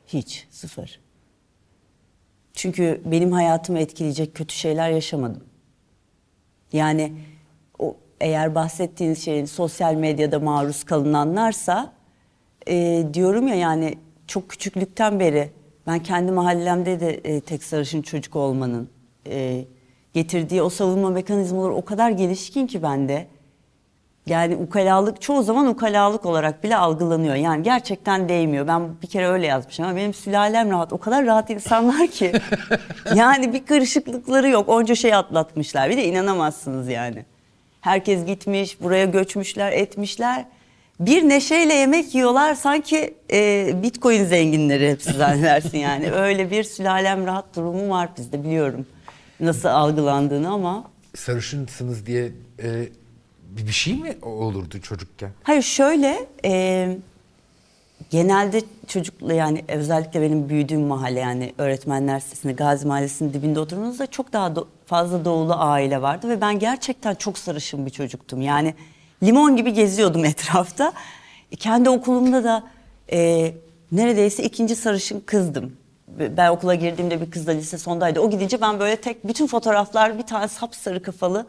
Hiç, 0.08 0.48
sıfır. 0.52 1.00
Çünkü 2.54 3.02
benim 3.06 3.32
hayatımı 3.32 3.80
etkileyecek 3.80 4.36
kötü 4.36 4.56
şeyler 4.56 4.90
yaşamadım. 4.90 5.44
Yani 6.74 7.14
o 7.80 7.98
eğer 8.22 8.56
bahsettiğiniz 8.56 9.26
şeyin 9.26 9.46
sosyal 9.46 9.94
medyada 9.94 10.40
maruz 10.40 10.84
kalınanlarsa 10.84 11.94
e, 12.68 13.06
diyorum 13.14 13.48
ya 13.48 13.56
yani 13.56 13.98
çok 14.28 14.50
küçüklükten 14.50 15.20
beri 15.20 15.57
ben 15.88 16.00
kendi 16.00 16.32
mahallemde 16.32 17.00
de 17.00 17.14
e, 17.14 17.42
tek 17.42 17.64
sarışın 17.64 18.02
çocuk 18.02 18.36
olmanın 18.36 18.90
e, 19.28 19.66
getirdiği 20.14 20.62
o 20.62 20.70
savunma 20.70 21.10
mekanizmaları 21.10 21.74
o 21.74 21.86
kadar 21.86 22.12
gelişkin 22.12 22.68
ki 22.68 22.84
bende. 22.84 23.28
Yani 24.26 24.56
ukalalık 24.56 25.22
çoğu 25.22 25.44
zaman 25.44 25.68
ukalalık 25.68 26.26
olarak 26.26 26.64
bile 26.64 26.78
algılanıyor. 26.78 27.36
Yani 27.36 27.64
gerçekten 27.64 28.30
değmiyor. 28.30 28.68
Ben 28.68 29.02
bir 29.02 29.08
kere 29.08 29.28
öyle 29.28 29.46
yazmışım 29.46 29.86
ama 29.86 29.96
benim 29.96 30.14
sülalem 30.14 30.70
rahat. 30.70 30.94
O 30.94 30.98
kadar 30.98 31.26
rahat 31.26 31.50
insanlar 31.50 32.08
ki. 32.08 32.32
yani 33.16 33.54
bir 33.54 33.66
karışıklıkları 33.66 34.50
yok. 34.50 34.70
Onca 34.70 34.96
şey 34.96 35.14
atlatmışlar. 35.14 35.90
Bir 35.90 35.98
de 35.98 36.06
inanamazsınız 36.06 36.90
yani. 36.90 37.26
Herkes 37.82 38.26
gitmiş, 38.26 38.82
buraya 38.82 39.06
göçmüşler, 39.06 39.72
etmişler. 39.72 40.46
Bir 41.00 41.30
neşeyle 41.30 41.74
yemek 41.74 42.16
yiyorlar 42.16 42.56
sanki 42.56 43.14
e, 43.32 43.72
bitcoin 43.84 44.26
zenginleri 44.26 44.92
hepsi 44.92 45.14
zannedersin 45.14 45.78
yani. 45.78 46.12
Öyle 46.12 46.52
bir 46.52 46.64
sülalem 46.64 47.26
rahat 47.26 47.56
durumu 47.56 47.90
var 47.90 48.10
bizde 48.18 48.44
biliyorum. 48.44 48.86
Nasıl 49.40 49.70
algılandığını 49.70 50.50
ama 50.50 50.84
Sarışınsınız 51.16 52.06
diye 52.06 52.32
e, 52.64 52.88
bir 53.50 53.72
şey 53.72 53.94
mi 53.94 54.16
olurdu 54.22 54.82
çocukken? 54.82 55.30
Hayır 55.44 55.62
şöyle 55.62 56.28
e, 56.46 56.98
genelde 58.10 58.62
çocukla 58.88 59.34
yani 59.34 59.64
özellikle 59.68 60.22
benim 60.22 60.50
büyüdüğüm 60.50 60.82
mahalle 60.82 61.20
yani 61.20 61.54
öğretmenler 61.58 62.20
sitesinde 62.20 62.54
Gazi 62.54 62.88
Mahallesi'nin 62.88 63.34
dibinde 63.34 63.60
oturduğunuzda 63.60 64.08
çok 64.08 64.34
daha 64.34 64.48
do- 64.48 64.66
fazla 64.86 65.26
doğulu 65.26 65.54
aile 65.54 66.02
vardı 66.02 66.30
ve 66.30 66.42
ben 66.42 66.60
gerçekten 66.60 67.16
çok 67.16 67.38
sarışın 67.38 67.86
bir 67.86 67.92
çocuktum. 67.92 68.42
Yani 68.42 68.74
limon 69.24 69.56
gibi 69.56 69.74
geziyordum 69.74 70.26
etrafta. 70.32 70.94
E, 71.52 71.56
kendi 71.56 71.90
okulumda 71.90 72.44
da 72.44 72.64
e, 73.12 73.54
neredeyse 73.92 74.44
ikinci 74.44 74.76
sarışın 74.76 75.20
kızdım. 75.20 75.78
Ben 76.08 76.50
okula 76.50 76.76
girdiğimde 76.76 77.22
bir 77.22 77.32
kız 77.32 77.48
da 77.48 77.52
lise 77.52 77.78
sondaydı. 77.78 78.20
O 78.20 78.30
gidince 78.30 78.62
ben 78.62 78.80
böyle 78.80 78.96
tek 78.96 79.28
bütün 79.28 79.48
fotoğraflar 79.48 80.18
bir 80.18 80.24
tane 80.24 80.48
sapsarı 80.48 81.02
kafalı 81.04 81.48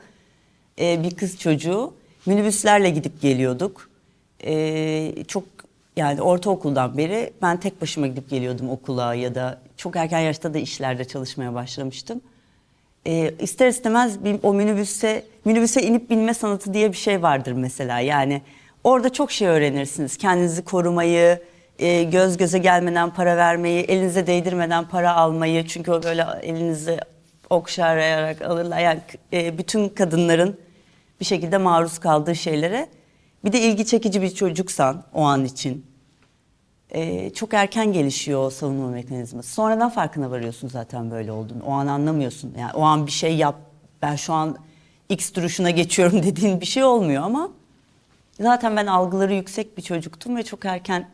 e, 0.80 1.02
bir 1.02 1.16
kız 1.16 1.38
çocuğu. 1.38 1.94
Minibüslerle 2.26 2.90
gidip 2.90 3.20
geliyorduk. 3.20 3.90
E, 4.44 5.24
çok 5.28 5.44
yani 5.96 6.22
ortaokuldan 6.22 6.98
beri 6.98 7.32
ben 7.42 7.60
tek 7.60 7.82
başıma 7.82 8.06
gidip 8.06 8.30
geliyordum 8.30 8.70
okula 8.70 9.14
ya 9.14 9.34
da 9.34 9.60
çok 9.76 9.96
erken 9.96 10.18
yaşta 10.18 10.54
da 10.54 10.58
işlerde 10.58 11.04
çalışmaya 11.04 11.54
başlamıştım. 11.54 12.20
E, 13.08 13.34
ister 13.38 13.68
istemez 13.68 14.24
bir, 14.24 14.36
o 14.42 14.54
minibüse 14.54 15.24
minibüse 15.44 15.82
inip 15.82 16.10
binme 16.10 16.34
sanatı 16.34 16.74
diye 16.74 16.92
bir 16.92 16.96
şey 16.96 17.22
vardır 17.22 17.52
mesela. 17.52 18.00
Yani 18.00 18.42
orada 18.84 19.12
çok 19.12 19.32
şey 19.32 19.48
öğrenirsiniz. 19.48 20.16
Kendinizi 20.16 20.64
korumayı, 20.64 21.40
e, 21.78 22.02
göz 22.02 22.36
göze 22.36 22.58
gelmeden 22.58 23.10
para 23.10 23.36
vermeyi, 23.36 23.84
elinize 23.84 24.26
değdirmeden 24.26 24.88
para 24.88 25.14
almayı. 25.14 25.66
Çünkü 25.66 25.90
o 25.90 26.02
böyle 26.02 26.26
elinizi 26.42 26.98
okşarayarak 27.50 28.42
alırlar. 28.42 28.78
Yani 28.78 29.00
e, 29.32 29.58
bütün 29.58 29.88
kadınların 29.88 30.56
bir 31.20 31.24
şekilde 31.24 31.58
maruz 31.58 31.98
kaldığı 31.98 32.36
şeylere. 32.36 32.88
Bir 33.44 33.52
de 33.52 33.60
ilgi 33.60 33.86
çekici 33.86 34.22
bir 34.22 34.30
çocuksan 34.30 35.04
o 35.14 35.22
an 35.22 35.44
için. 35.44 35.86
E, 36.90 37.30
çok 37.30 37.54
erken 37.54 37.92
gelişiyor 37.92 38.46
o 38.46 38.50
savunma 38.50 38.88
mekanizması. 38.90 39.54
Sonradan 39.54 39.90
farkına 39.90 40.30
varıyorsun 40.30 40.68
zaten 40.68 41.10
böyle 41.10 41.32
olduğunu. 41.32 41.62
O 41.66 41.72
an 41.72 41.86
anlamıyorsun. 41.86 42.54
Yani 42.58 42.72
o 42.72 42.82
an 42.82 43.06
bir 43.06 43.12
şey 43.12 43.36
yap, 43.36 43.56
ben 44.02 44.16
şu 44.16 44.32
an 44.32 44.58
X 45.08 45.34
duruşuna 45.34 45.70
geçiyorum 45.70 46.22
dediğin 46.22 46.60
bir 46.60 46.66
şey 46.66 46.84
olmuyor 46.84 47.22
ama 47.22 47.50
zaten 48.40 48.76
ben 48.76 48.86
algıları 48.86 49.34
yüksek 49.34 49.76
bir 49.76 49.82
çocuktum 49.82 50.36
ve 50.36 50.42
çok 50.42 50.64
erken 50.64 51.08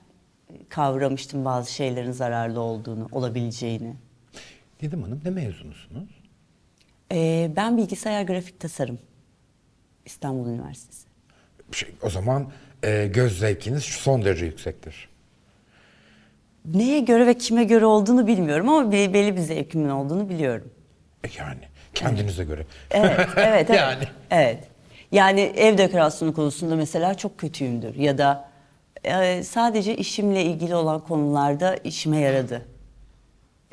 kavramıştım 0.68 1.44
bazı 1.44 1.72
şeylerin 1.72 2.12
zararlı 2.12 2.60
olduğunu, 2.60 3.08
olabileceğini. 3.12 3.94
Nedim 4.82 5.02
Hanım 5.02 5.20
ne 5.24 5.30
mezunusunuz? 5.30 6.08
Ee, 7.12 7.50
ben 7.56 7.76
bilgisayar 7.76 8.22
grafik 8.22 8.60
tasarım. 8.60 8.98
İstanbul 10.04 10.48
Üniversitesi. 10.48 11.06
Şey, 11.72 11.88
o 12.02 12.10
zaman 12.10 12.50
e, 12.82 13.06
göz 13.06 13.38
zevkiniz 13.38 13.84
son 13.84 14.24
derece 14.24 14.46
yüksektir. 14.46 15.08
Neye 16.64 17.00
göre 17.00 17.26
ve 17.26 17.38
kime 17.38 17.64
göre 17.64 17.86
olduğunu 17.86 18.26
bilmiyorum 18.26 18.68
ama 18.68 18.92
be- 18.92 19.12
belli 19.14 19.36
bir 19.36 19.40
zevkimin 19.40 19.88
olduğunu 19.88 20.28
biliyorum. 20.28 20.70
E, 21.24 21.28
yani 21.38 21.60
kendinize 21.94 22.44
göre. 22.44 22.66
Evet, 22.90 23.28
evet, 23.36 23.70
evet. 23.70 23.70
Yani. 23.70 24.04
Evet. 24.30 24.64
Yani 25.12 25.40
ev 25.40 25.78
dekorasyonu 25.78 26.34
konusunda 26.34 26.76
mesela 26.76 27.14
çok 27.14 27.38
kötüyümdür 27.38 27.94
ya 27.94 28.18
da 28.18 28.48
e, 29.04 29.42
sadece 29.44 29.96
işimle 29.96 30.42
ilgili 30.44 30.74
olan 30.74 31.00
konularda 31.00 31.76
işime 31.76 32.18
yaradı. 32.18 32.62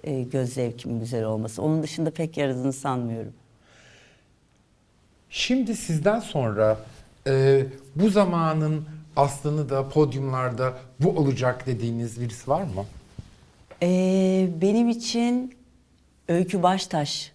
E, 0.04 0.22
göz 0.22 0.54
zevkimin 0.54 1.00
güzel 1.00 1.24
olması. 1.24 1.62
Onun 1.62 1.84
dışında 1.84 2.12
pek 2.12 2.38
yaradığını 2.38 2.74
sanmıyorum. 2.74 3.34
Şimdi 5.30 5.76
sizden 5.76 6.20
sonra 6.20 6.78
e, 7.28 7.64
bu 7.96 8.10
zamanın 8.10 8.86
aslını 9.16 9.70
da 9.70 9.90
podyumlarda 9.90 10.78
bu 11.00 11.10
olacak 11.10 11.68
dediğiniz 11.68 12.22
birisi 12.22 12.50
var 12.50 12.62
mı? 12.62 12.86
Ee, 13.84 14.50
benim 14.62 14.90
için 14.90 15.54
Öykü 16.28 16.64
Baştaş 16.64 17.32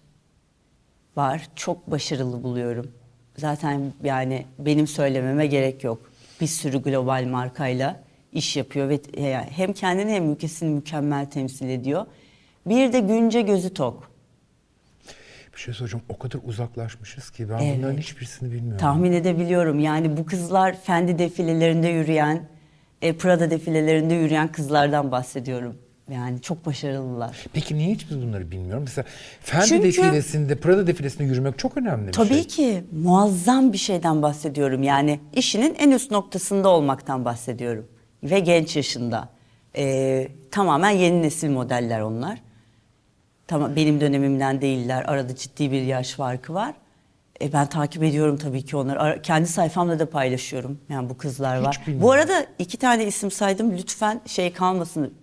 var. 1.15 1.49
Çok 1.55 1.91
başarılı 1.91 2.43
buluyorum. 2.43 2.91
Zaten 3.37 3.93
yani 4.03 4.45
benim 4.59 4.87
söylememe 4.87 5.47
gerek 5.47 5.83
yok. 5.83 6.01
Bir 6.41 6.47
sürü 6.47 6.81
global 6.81 7.25
markayla 7.25 8.03
iş 8.33 8.57
yapıyor 8.57 8.89
ve 8.89 8.99
hem 9.49 9.73
kendini 9.73 10.11
hem 10.11 10.31
ülkesini 10.31 10.69
mükemmel 10.69 11.25
temsil 11.25 11.69
ediyor. 11.69 12.05
Bir 12.65 12.93
de 12.93 12.99
Günce 12.99 13.41
Gözü 13.41 13.73
Tok. 13.73 14.11
Bir 15.57 15.61
şey 15.61 15.73
soracağım 15.73 16.03
o 16.09 16.17
kadar 16.17 16.39
uzaklaşmışız 16.43 17.29
ki 17.29 17.49
ben 17.49 17.57
Evet. 17.59 17.77
bunların 17.77 17.97
hiçbirisini 17.97 18.51
bilmiyorum. 18.51 18.77
Tahmin 18.77 19.11
edebiliyorum. 19.11 19.79
Yani 19.79 20.17
bu 20.17 20.25
kızlar 20.25 20.75
Fendi 20.83 21.19
defilelerinde 21.19 21.87
yürüyen, 21.87 22.43
e, 23.01 23.13
Prada 23.17 23.51
defilelerinde 23.51 24.13
yürüyen 24.13 24.47
kızlardan 24.51 25.11
bahsediyorum. 25.11 25.75
Yani 26.11 26.41
çok 26.41 26.65
başarılılar. 26.65 27.45
Peki 27.53 27.75
niye 27.77 27.93
hiç 27.93 28.09
biz 28.09 28.21
bunları 28.21 28.51
bilmiyorum? 28.51 28.83
Mesela 28.83 29.05
Fendi 29.41 29.65
Çünkü- 29.67 29.83
defilesinde, 29.83 30.55
Prada 30.55 30.87
defilesinde 30.87 31.23
yürümek 31.23 31.59
çok 31.59 31.77
önemli 31.77 32.07
bir 32.07 32.11
Tabii 32.13 32.27
şey. 32.33 32.43
ki 32.47 32.83
muazzam 33.03 33.73
bir 33.73 33.77
şeyden 33.77 34.21
bahsediyorum. 34.21 34.83
Yani 34.83 35.19
işinin 35.33 35.75
en 35.79 35.91
üst 35.91 36.11
noktasında 36.11 36.69
olmaktan 36.69 37.25
bahsediyorum. 37.25 37.87
Ve 38.23 38.39
genç 38.39 38.75
yaşında. 38.75 39.29
Ee, 39.77 40.27
tamamen 40.51 40.89
yeni 40.89 41.21
nesil 41.21 41.49
modeller 41.49 42.01
onlar. 42.01 42.41
Tamam 43.47 43.75
benim 43.75 44.01
dönemimden 44.01 44.61
değiller. 44.61 45.03
Arada 45.07 45.35
ciddi 45.35 45.71
bir 45.71 45.81
yaş 45.81 46.11
farkı 46.13 46.53
var. 46.53 46.73
E, 47.41 47.53
ben 47.53 47.67
takip 47.67 48.03
ediyorum 48.03 48.37
tabii 48.37 48.61
ki 48.65 48.77
onları. 48.77 48.99
Ara- 49.01 49.21
kendi 49.21 49.47
sayfamda 49.47 49.99
da 49.99 50.09
paylaşıyorum. 50.09 50.77
Yani 50.89 51.09
bu 51.09 51.17
kızlar 51.17 51.57
var. 51.61 51.79
bilmiyorum. 51.81 52.03
Bu 52.07 52.11
arada 52.11 52.45
iki 52.59 52.77
tane 52.77 53.05
isim 53.05 53.31
saydım. 53.31 53.77
Lütfen 53.77 54.21
şey 54.25 54.53
kalmasın. 54.53 55.13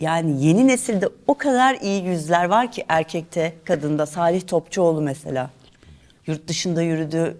Yani 0.00 0.44
yeni 0.44 0.66
nesilde 0.68 1.08
o 1.26 1.34
kadar 1.34 1.74
iyi 1.74 2.04
yüzler 2.04 2.44
var 2.44 2.72
ki 2.72 2.84
erkekte, 2.88 3.52
kadında. 3.64 4.06
Salih 4.06 4.46
Topçuoğlu 4.46 5.00
mesela. 5.00 5.50
Yurt 6.26 6.48
dışında 6.48 6.82
yürüdü. 6.82 7.36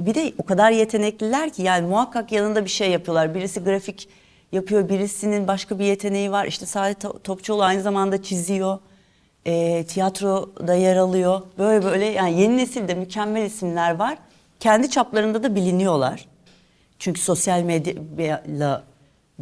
bir 0.00 0.14
de 0.14 0.32
o 0.38 0.42
kadar 0.44 0.70
yetenekliler 0.70 1.50
ki 1.50 1.62
yani 1.62 1.86
muhakkak 1.86 2.32
yanında 2.32 2.64
bir 2.64 2.70
şey 2.70 2.90
yapıyorlar. 2.90 3.34
Birisi 3.34 3.60
grafik 3.60 4.08
yapıyor, 4.52 4.88
birisinin 4.88 5.48
başka 5.48 5.78
bir 5.78 5.84
yeteneği 5.84 6.30
var. 6.32 6.46
İşte 6.46 6.64
To- 6.64 7.22
Topçuoğlu 7.22 7.62
aynı 7.62 7.82
zamanda 7.82 8.22
çiziyor. 8.22 8.78
E, 9.46 9.84
tiyatroda 9.84 10.74
yer 10.74 10.96
alıyor. 10.96 11.40
Böyle 11.58 11.84
böyle 11.84 12.04
yani 12.04 12.40
yeni 12.40 12.56
nesilde 12.56 12.94
mükemmel 12.94 13.42
isimler 13.42 13.94
var. 13.94 14.18
Kendi 14.60 14.90
çaplarında 14.90 15.42
da 15.42 15.54
biliniyorlar. 15.54 16.28
Çünkü 16.98 17.20
sosyal 17.20 17.62
medyayla 17.62 18.84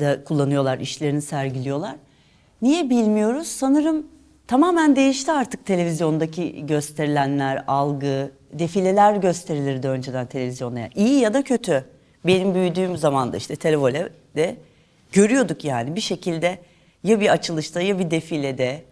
da 0.00 0.24
kullanıyorlar, 0.24 0.78
işlerini 0.78 1.22
sergiliyorlar. 1.22 1.94
Niye 2.62 2.90
bilmiyoruz? 2.90 3.46
Sanırım 3.46 4.06
tamamen 4.46 4.96
değişti 4.96 5.32
artık 5.32 5.66
televizyondaki 5.66 6.66
gösterilenler, 6.66 7.64
algı, 7.66 8.30
defileler 8.52 9.16
gösterilirdi 9.16 9.88
önceden 9.88 10.26
televizyonda. 10.26 10.88
İyi 10.94 11.20
ya 11.20 11.34
da 11.34 11.42
kötü. 11.42 11.84
Benim 12.26 12.54
büyüdüğüm 12.54 12.96
zaman 12.96 13.32
da 13.32 13.36
işte 13.36 13.56
televolede 13.56 14.56
görüyorduk 15.12 15.64
yani 15.64 15.96
bir 15.96 16.00
şekilde 16.00 16.58
ya 17.04 17.20
bir 17.20 17.32
açılışta 17.32 17.80
ya 17.80 17.98
bir 17.98 18.10
defilede 18.10 18.82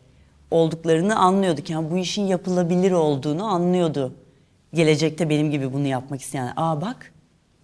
olduklarını 0.53 1.17
anlıyorduk. 1.17 1.71
Yani 1.71 1.91
bu 1.91 1.99
işin 1.99 2.23
yapılabilir 2.23 2.93
olduğunu 2.93 3.45
anlıyordu. 3.45 4.15
Gelecekte 4.75 5.29
benim 5.29 5.51
gibi 5.51 5.73
bunu 5.73 5.87
yapmak 5.87 6.21
isteyen. 6.21 6.53
Aa 6.57 6.81
bak 6.81 7.13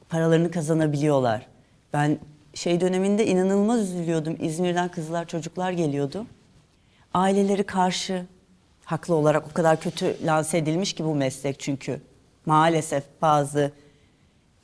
paralarını 0.08 0.50
kazanabiliyorlar. 0.50 1.46
Ben 1.92 2.18
şey 2.54 2.80
döneminde 2.80 3.26
inanılmaz 3.26 3.80
üzülüyordum. 3.80 4.36
İzmir'den 4.40 4.88
kızlar 4.88 5.26
çocuklar 5.26 5.72
geliyordu. 5.72 6.26
Aileleri 7.14 7.64
karşı 7.64 8.26
haklı 8.84 9.14
olarak 9.14 9.46
o 9.50 9.52
kadar 9.52 9.80
kötü 9.80 10.26
lanse 10.26 10.58
edilmiş 10.58 10.92
ki 10.92 11.04
bu 11.04 11.14
meslek 11.14 11.60
çünkü. 11.60 12.00
Maalesef 12.46 13.04
bazı 13.22 13.72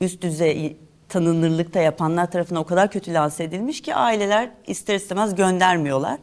üst 0.00 0.22
düzey 0.22 0.76
tanınırlıkta 1.08 1.80
yapanlar 1.80 2.30
tarafından 2.30 2.62
o 2.62 2.66
kadar 2.66 2.90
kötü 2.90 3.14
lanse 3.14 3.44
edilmiş 3.44 3.82
ki 3.82 3.94
aileler 3.94 4.50
ister 4.66 4.94
istemez 4.94 5.34
göndermiyorlar. 5.34 6.18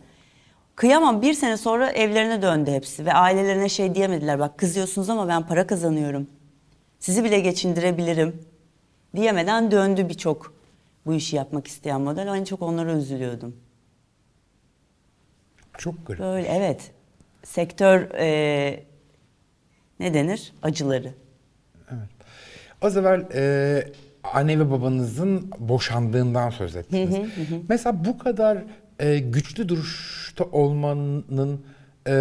Kıyamam 0.76 1.22
bir 1.22 1.34
sene 1.34 1.58
sonra 1.58 1.92
evlerine 1.92 2.42
döndü 2.42 2.72
hepsi 2.72 3.06
ve 3.06 3.14
ailelerine 3.14 3.70
şey 3.70 3.96
diyemediler. 3.96 4.40
Bak 4.40 4.58
kızıyorsunuz 4.58 5.10
ama 5.10 5.28
ben 5.28 5.48
para 5.48 5.68
kazanıyorum. 5.68 6.28
Sizi 7.00 7.24
bile 7.24 7.40
geçindirebilirim 7.40 8.42
diyemeden 9.16 9.72
döndü 9.72 10.10
birçok 10.10 10.54
bu 11.06 11.14
işi 11.14 11.36
yapmak 11.36 11.68
isteyen 11.68 12.02
model. 12.02 12.28
En 12.28 12.44
çok 12.44 12.62
onlara 12.62 12.94
üzülüyordum. 12.94 13.56
Çok 15.78 16.06
garip. 16.06 16.20
Böyle 16.20 16.48
evet. 16.48 16.92
Sektör 17.44 18.02
e, 18.16 18.84
ne 20.00 20.14
denir? 20.14 20.54
Acıları. 20.64 21.14
Az 22.82 22.98
evvel 22.98 23.26
e, 23.34 23.84
anne 24.24 24.60
ve 24.60 24.72
babanızın 24.72 25.52
boşandığından 25.60 26.50
söz 26.50 26.76
ettiniz. 26.76 27.30
Mesela 27.70 28.06
bu 28.06 28.18
kadar 28.18 28.64
e, 29.02 29.20
güçlü 29.20 29.70
duruşta 29.70 30.44
olmanın 30.52 31.62
e, 32.08 32.14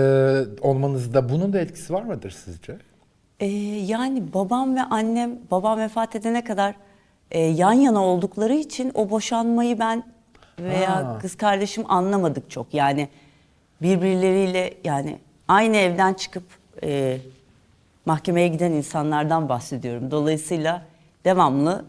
olmanızda 0.61 1.29
bunun 1.29 1.53
da 1.53 1.61
etkisi 1.61 1.93
var 1.93 2.03
mıdır 2.03 2.31
sizce? 2.45 2.77
E, 3.41 3.47
yani 3.87 4.33
babam 4.35 4.77
ve 4.77 4.83
annem, 4.83 5.39
babam 5.51 5.79
vefat 5.79 6.17
edene 6.17 6.45
kadar 6.45 6.75
e, 7.31 7.41
yan 7.41 7.73
yana 7.73 8.05
oldukları 8.05 8.55
için 8.55 8.93
o 8.95 9.11
boşanmayı 9.11 9.79
ben 9.79 10.05
veya 10.61 10.97
Ha. 10.97 11.19
kız 11.23 11.37
kardeşim 11.37 11.85
anlamadık 11.89 12.51
çok. 12.51 12.75
Yani 12.75 13.09
birbirleriyle 13.83 14.75
yani 14.85 15.19
aynı 15.49 15.77
evden 15.77 16.15
çıkıp 16.15 16.45
e, 16.83 17.19
mahkemeye 18.07 18.49
giden 18.49 18.73
insanlardan 18.73 19.49
bahsediyorum. 19.49 20.11
Dolayısıyla 20.11 20.83
devamlı 21.25 21.85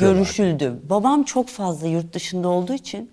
görüşüldü. 0.00 0.74
Babam 0.90 1.22
çok 1.22 1.48
fazla 1.48 1.86
yurt 1.86 2.12
dışında 2.12 2.48
olduğu 2.48 2.74
için 2.74 3.10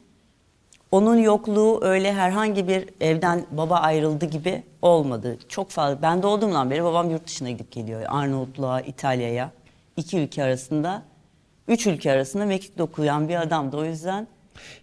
onun 0.94 1.18
yokluğu 1.18 1.80
öyle 1.84 2.14
herhangi 2.14 2.68
bir 2.68 2.90
evden 3.02 3.46
baba 3.52 3.78
ayrıldı 3.78 4.26
gibi 4.26 4.64
olmadı. 4.82 5.38
Çok 5.50 5.70
fazla. 5.70 6.02
Ben 6.02 6.24
doğduğumdan 6.24 6.72
beri 6.72 6.84
babam 6.84 7.10
yurt 7.10 7.28
dışına 7.28 7.50
gidip 7.50 7.72
geliyor. 7.72 8.02
Arnavutluğa, 8.08 8.82
İtalya'ya. 8.82 9.52
iki 9.98 10.18
ülke 10.20 10.44
arasında, 10.44 11.02
üç 11.68 11.88
ülke 11.88 12.12
arasında 12.12 12.46
mekik 12.46 12.78
dokuyan 12.78 13.30
bir 13.30 13.36
adamdı. 13.42 13.78
O 13.78 13.86
yüzden 13.86 14.28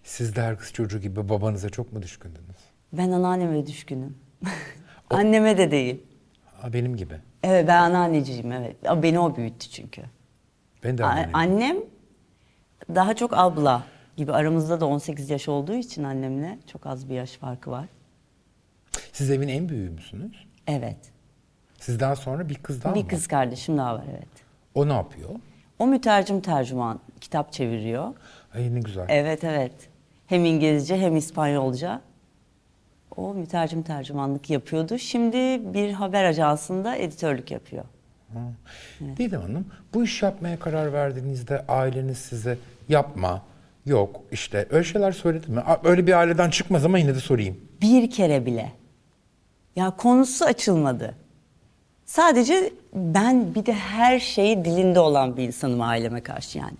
Siz 0.03 0.35
de 0.35 0.41
her 0.41 0.57
kız 0.57 0.73
çocuğu 0.73 0.99
gibi 1.01 1.29
babanıza 1.29 1.69
çok 1.69 1.93
mu 1.93 2.01
düşkündünüz? 2.01 2.57
ben 2.93 3.11
anneanneme 3.11 3.67
düşkünüm. 3.67 4.17
Anneme 5.09 5.57
de 5.57 5.71
değil. 5.71 6.03
Ha, 6.61 6.73
benim 6.73 6.95
gibi. 6.95 7.13
Evet 7.43 7.67
ben 7.67 7.77
anneanneciyim 7.81 8.51
evet. 8.51 8.75
Beni 9.03 9.19
o 9.19 9.35
büyüttü 9.35 9.69
çünkü. 9.69 10.01
Ben 10.83 10.97
de 10.97 11.05
anneannem. 11.05 11.35
Annem 11.35 11.77
daha 12.95 13.13
çok 13.15 13.37
abla 13.37 13.83
gibi 14.21 14.33
aramızda 14.33 14.79
da 14.81 14.85
18 14.85 15.29
yaş 15.29 15.47
olduğu 15.49 15.73
için 15.73 16.03
annemle 16.03 16.57
çok 16.67 16.87
az 16.87 17.09
bir 17.09 17.15
yaş 17.15 17.31
farkı 17.31 17.71
var. 17.71 17.85
Siz 19.13 19.31
evin 19.31 19.47
en 19.47 19.69
büyüğü 19.69 19.89
müsünüz? 19.89 20.45
Evet. 20.67 20.97
Sizden 21.79 22.13
sonra 22.13 22.49
bir 22.49 22.55
kız 22.55 22.83
daha 22.83 22.95
bir 22.95 23.03
mı? 23.03 23.07
kız 23.07 23.27
kardeşim 23.27 23.77
daha 23.77 23.95
var 23.95 24.03
evet. 24.11 24.27
O 24.75 24.87
ne 24.87 24.93
yapıyor? 24.93 25.29
O 25.79 25.87
mütercim 25.87 26.41
tercüman 26.41 26.99
kitap 27.21 27.53
çeviriyor. 27.53 28.13
Ay 28.53 28.75
ne 28.75 28.79
güzel. 28.79 29.05
Evet 29.09 29.43
evet. 29.43 29.73
Hem 30.27 30.45
İngilizce 30.45 30.97
hem 30.97 31.15
İspanyolca. 31.15 32.01
O 33.15 33.33
mütercim 33.33 33.83
tercümanlık 33.83 34.49
yapıyordu. 34.49 34.97
Şimdi 34.97 35.73
bir 35.73 35.91
haber 35.91 36.23
ajansında 36.23 36.95
editörlük 36.95 37.51
yapıyor. 37.51 37.83
Didem 39.17 39.41
Hanım, 39.41 39.65
bu 39.93 40.03
iş 40.03 40.21
yapmaya 40.21 40.59
karar 40.59 40.93
verdiğinizde 40.93 41.65
aileniz 41.67 42.17
size 42.17 42.57
yapma, 42.89 43.41
yok 43.85 44.21
işte 44.31 44.67
öyle 44.69 44.83
şeyler 44.83 45.11
söyledi 45.11 45.51
mi? 45.51 45.63
Öyle 45.83 46.07
bir 46.07 46.13
aileden 46.13 46.49
çıkmaz 46.49 46.85
ama 46.85 46.97
yine 46.97 47.15
de 47.15 47.19
sorayım. 47.19 47.57
Bir 47.81 48.11
kere 48.11 48.45
bile. 48.45 48.71
Ya 49.75 49.89
konusu 49.91 50.45
açılmadı. 50.45 51.15
Sadece 52.05 52.73
ben 52.93 53.55
bir 53.55 53.65
de 53.65 53.73
her 53.73 54.19
şeyi 54.19 54.65
dilinde 54.65 54.99
olan 54.99 55.37
bir 55.37 55.43
insanım 55.43 55.81
aileme 55.81 56.21
karşı 56.21 56.57
yani. 56.57 56.73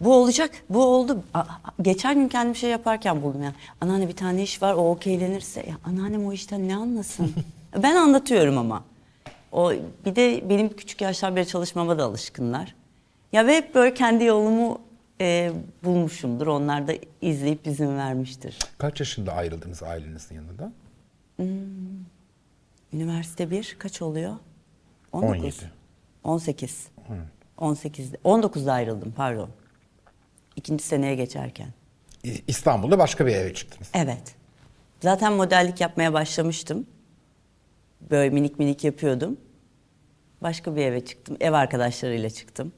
Bu 0.00 0.14
olacak, 0.14 0.50
bu 0.70 0.84
oldu. 0.84 1.22
A- 1.34 1.44
Geçen 1.82 2.14
gün 2.14 2.28
kendim 2.28 2.56
şey 2.56 2.70
yaparken 2.70 3.22
buldum 3.22 3.42
ya. 3.42 3.52
Anneanne 3.80 4.08
bir 4.08 4.16
tane 4.16 4.42
iş 4.42 4.62
var, 4.62 4.74
o 4.74 4.90
okeylenirse. 4.90 5.60
Ya 5.60 5.74
anneannem 5.84 6.26
o 6.26 6.32
işten 6.32 6.68
ne 6.68 6.76
anlasın? 6.76 7.32
ben 7.82 7.96
anlatıyorum 7.96 8.58
ama. 8.58 8.84
O 9.52 9.72
bir 10.06 10.16
de 10.16 10.48
benim 10.48 10.68
küçük 10.76 11.00
yaştan 11.00 11.36
beri 11.36 11.46
çalışmama 11.46 11.98
da 11.98 12.04
alışkınlar. 12.04 12.74
Ya 13.32 13.46
ve 13.46 13.56
hep 13.56 13.74
böyle 13.74 13.94
kendi 13.94 14.24
yolumu 14.24 14.78
e, 15.20 15.52
bulmuşumdur. 15.84 16.46
Onlar 16.46 16.88
da 16.88 16.92
izleyip 17.20 17.66
izin 17.66 17.96
vermiştir. 17.96 18.58
Kaç 18.78 19.00
yaşında 19.00 19.32
ayrıldınız 19.32 19.82
ailenizin 19.82 20.34
yanında? 20.34 20.72
Üniversite 22.92 23.50
1 23.50 23.76
kaç 23.78 24.02
oluyor? 24.02 24.36
19. 25.12 25.42
17. 25.44 25.56
18. 26.24 26.88
18'de. 27.58 28.16
19'da 28.16 28.72
ayrıldım 28.72 29.12
pardon. 29.16 29.50
İkinci 30.56 30.84
seneye 30.84 31.14
geçerken. 31.14 31.68
İstanbul'da 32.46 32.98
başka 32.98 33.26
bir 33.26 33.34
eve 33.34 33.54
çıktınız. 33.54 33.90
Evet. 33.94 34.34
Zaten 35.00 35.32
modellik 35.32 35.80
yapmaya 35.80 36.12
başlamıştım. 36.12 36.86
Böyle 38.10 38.30
minik 38.30 38.58
minik 38.58 38.84
yapıyordum. 38.84 39.36
Başka 40.42 40.76
bir 40.76 40.82
eve 40.82 41.04
çıktım. 41.04 41.36
Ev 41.40 41.52
arkadaşlarıyla 41.52 42.30
çıktım. 42.30 42.72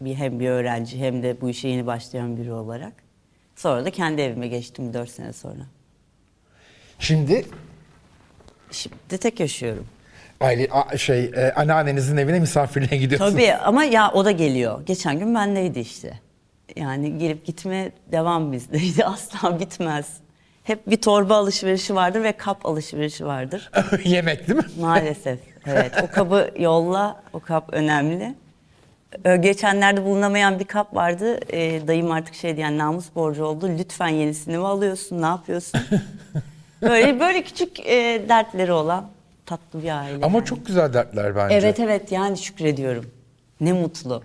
Bir, 0.00 0.14
hem 0.14 0.40
bir 0.40 0.48
öğrenci 0.48 0.98
hem 0.98 1.22
de 1.22 1.40
bu 1.40 1.50
işe 1.50 1.68
yeni 1.68 1.86
başlayan 1.86 2.36
biri 2.36 2.52
olarak. 2.52 2.92
Sonra 3.56 3.84
da 3.84 3.90
kendi 3.90 4.22
evime 4.22 4.48
geçtim 4.48 4.94
4 4.94 5.10
sene 5.10 5.32
sonra. 5.32 5.62
Şimdi 6.98 7.44
Şimdi 8.70 9.18
tek 9.20 9.40
yaşıyorum. 9.40 9.86
aile 10.40 10.68
a- 10.70 10.96
şey 10.96 11.24
e, 11.24 11.52
anneannenizin 11.56 12.16
evine 12.16 12.40
misafirliğe 12.40 13.00
gidiyorsunuz. 13.00 13.32
Tabii 13.32 13.54
ama 13.54 13.84
ya 13.84 14.10
o 14.12 14.24
da 14.24 14.30
geliyor. 14.30 14.86
Geçen 14.86 15.18
gün 15.18 15.34
bendeydi 15.34 15.78
işte. 15.80 16.20
Yani 16.76 17.18
gelip 17.18 17.44
gitme 17.46 17.92
devam 18.12 18.52
bizdeydi. 18.52 19.04
Asla 19.06 19.60
bitmez. 19.60 20.06
Hep 20.64 20.90
bir 20.90 20.96
torba 21.00 21.36
alışverişi 21.36 21.94
vardır 21.94 22.22
ve 22.22 22.32
kap 22.32 22.66
alışverişi 22.66 23.26
vardır. 23.26 23.70
Yemek 24.04 24.48
değil 24.48 24.58
mi? 24.58 24.64
Maalesef. 24.80 25.38
Evet. 25.66 25.92
O 26.02 26.10
kabı 26.14 26.50
yolla. 26.58 27.22
O 27.32 27.40
kap 27.40 27.68
önemli. 27.72 28.34
Ee, 29.24 29.36
Geçenlerde 29.36 30.04
bulunamayan 30.04 30.58
bir 30.58 30.64
kap 30.64 30.94
vardı. 30.94 31.38
Ee, 31.52 31.86
dayım 31.86 32.10
artık 32.10 32.34
şey 32.34 32.56
diyen 32.56 32.78
namus 32.78 33.14
borcu 33.14 33.44
oldu. 33.44 33.70
Lütfen 33.78 34.08
yenisini 34.08 34.58
mi 34.58 34.66
alıyorsun? 34.66 35.22
Ne 35.22 35.26
yapıyorsun? 35.26 35.80
Böyle 36.82 37.20
böyle 37.20 37.42
küçük 37.42 37.80
e, 37.80 38.22
dertleri 38.28 38.72
olan 38.72 39.10
tatlı 39.46 39.82
bir 39.82 39.98
aile. 39.98 40.24
Ama 40.24 40.38
yani. 40.38 40.46
çok 40.46 40.66
güzel 40.66 40.92
dertler 40.92 41.36
bence. 41.36 41.54
Evet 41.54 41.80
evet 41.80 42.12
yani 42.12 42.38
şükrediyorum. 42.38 43.10
Ne 43.60 43.72
mutlu. 43.72 44.22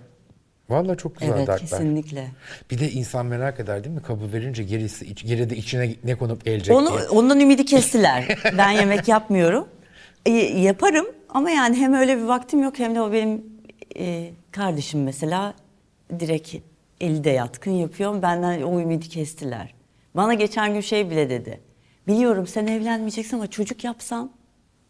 Vallahi 0.68 0.96
çok 0.96 1.20
güzel 1.20 1.34
evet 1.36 1.46
dertler. 1.46 1.58
kesinlikle. 1.58 2.26
Bir 2.70 2.78
de 2.78 2.90
insan 2.90 3.26
merak 3.26 3.60
eder 3.60 3.84
değil 3.84 3.94
mi? 3.94 4.02
Kabul 4.02 4.32
verince 4.32 4.62
gerisi 4.62 5.06
iç, 5.06 5.26
geride 5.26 5.56
içine 5.56 5.94
ne 6.04 6.14
konup 6.14 6.44
gelecek 6.44 6.76
Onu 6.76 6.88
diye. 6.98 7.08
ondan 7.08 7.40
ümidi 7.40 7.64
kestiler. 7.64 8.38
ben 8.58 8.70
yemek 8.70 9.08
yapmıyorum. 9.08 9.68
E, 10.26 10.30
yaparım 10.40 11.06
ama 11.28 11.50
yani 11.50 11.76
hem 11.76 11.94
öyle 11.94 12.16
bir 12.16 12.22
vaktim 12.22 12.62
yok 12.62 12.78
hem 12.78 12.94
de 12.94 13.00
o 13.00 13.12
benim 13.12 13.42
e, 13.98 14.30
kardeşim 14.52 15.02
mesela 15.02 15.54
direkt 16.20 16.54
eli 17.00 17.24
de 17.24 17.30
yatkın 17.30 17.70
yapıyor. 17.70 18.22
Benden 18.22 18.62
o 18.62 18.80
ümidi 18.80 19.08
kestiler. 19.08 19.74
Bana 20.14 20.34
geçen 20.34 20.74
gün 20.74 20.80
şey 20.80 21.10
bile 21.10 21.30
dedi. 21.30 21.60
Biliyorum 22.08 22.46
sen 22.46 22.66
evlenmeyeceksin 22.66 23.36
ama 23.36 23.46
çocuk 23.46 23.84
yapsan. 23.84 24.30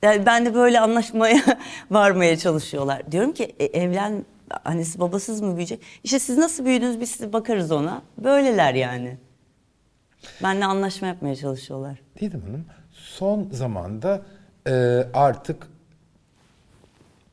Yani 0.02 0.26
ben 0.26 0.46
de 0.46 0.54
böyle 0.54 0.80
anlaşmaya 0.80 1.42
varmaya 1.90 2.36
çalışıyorlar. 2.36 3.12
Diyorum 3.12 3.32
ki 3.32 3.54
e, 3.58 3.64
evlen 3.64 4.24
annesi 4.64 5.00
babasız 5.00 5.40
mı 5.40 5.52
büyüyecek? 5.52 5.82
İşte 6.04 6.18
siz 6.18 6.38
nasıl 6.38 6.64
büyüdünüz 6.64 7.00
biz 7.00 7.10
size 7.10 7.32
bakarız 7.32 7.72
ona. 7.72 8.02
Böyleler 8.18 8.74
yani. 8.74 9.16
Benle 10.42 10.64
anlaşma 10.64 11.08
yapmaya 11.08 11.36
çalışıyorlar. 11.36 11.98
Didem 12.20 12.42
Hanım 12.42 12.64
son 12.92 13.48
zamanda 13.52 14.22
e, 14.66 14.72
artık 15.14 15.66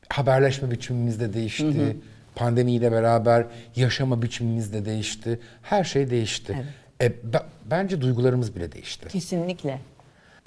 haberleşme 0.08 0.70
biçimimiz 0.70 1.20
de 1.20 1.32
değişti. 1.32 1.96
Pandemiyle 2.38 2.92
beraber 2.92 3.46
yaşama 3.76 4.22
biçimimiz 4.22 4.72
de 4.72 4.84
değişti. 4.84 5.40
Her 5.62 5.84
şey 5.84 6.10
değişti. 6.10 6.66
E, 7.00 7.32
be- 7.32 7.42
bence 7.70 8.00
duygularımız 8.00 8.56
bile 8.56 8.72
değişti. 8.72 9.08
Kesinlikle. 9.08 9.80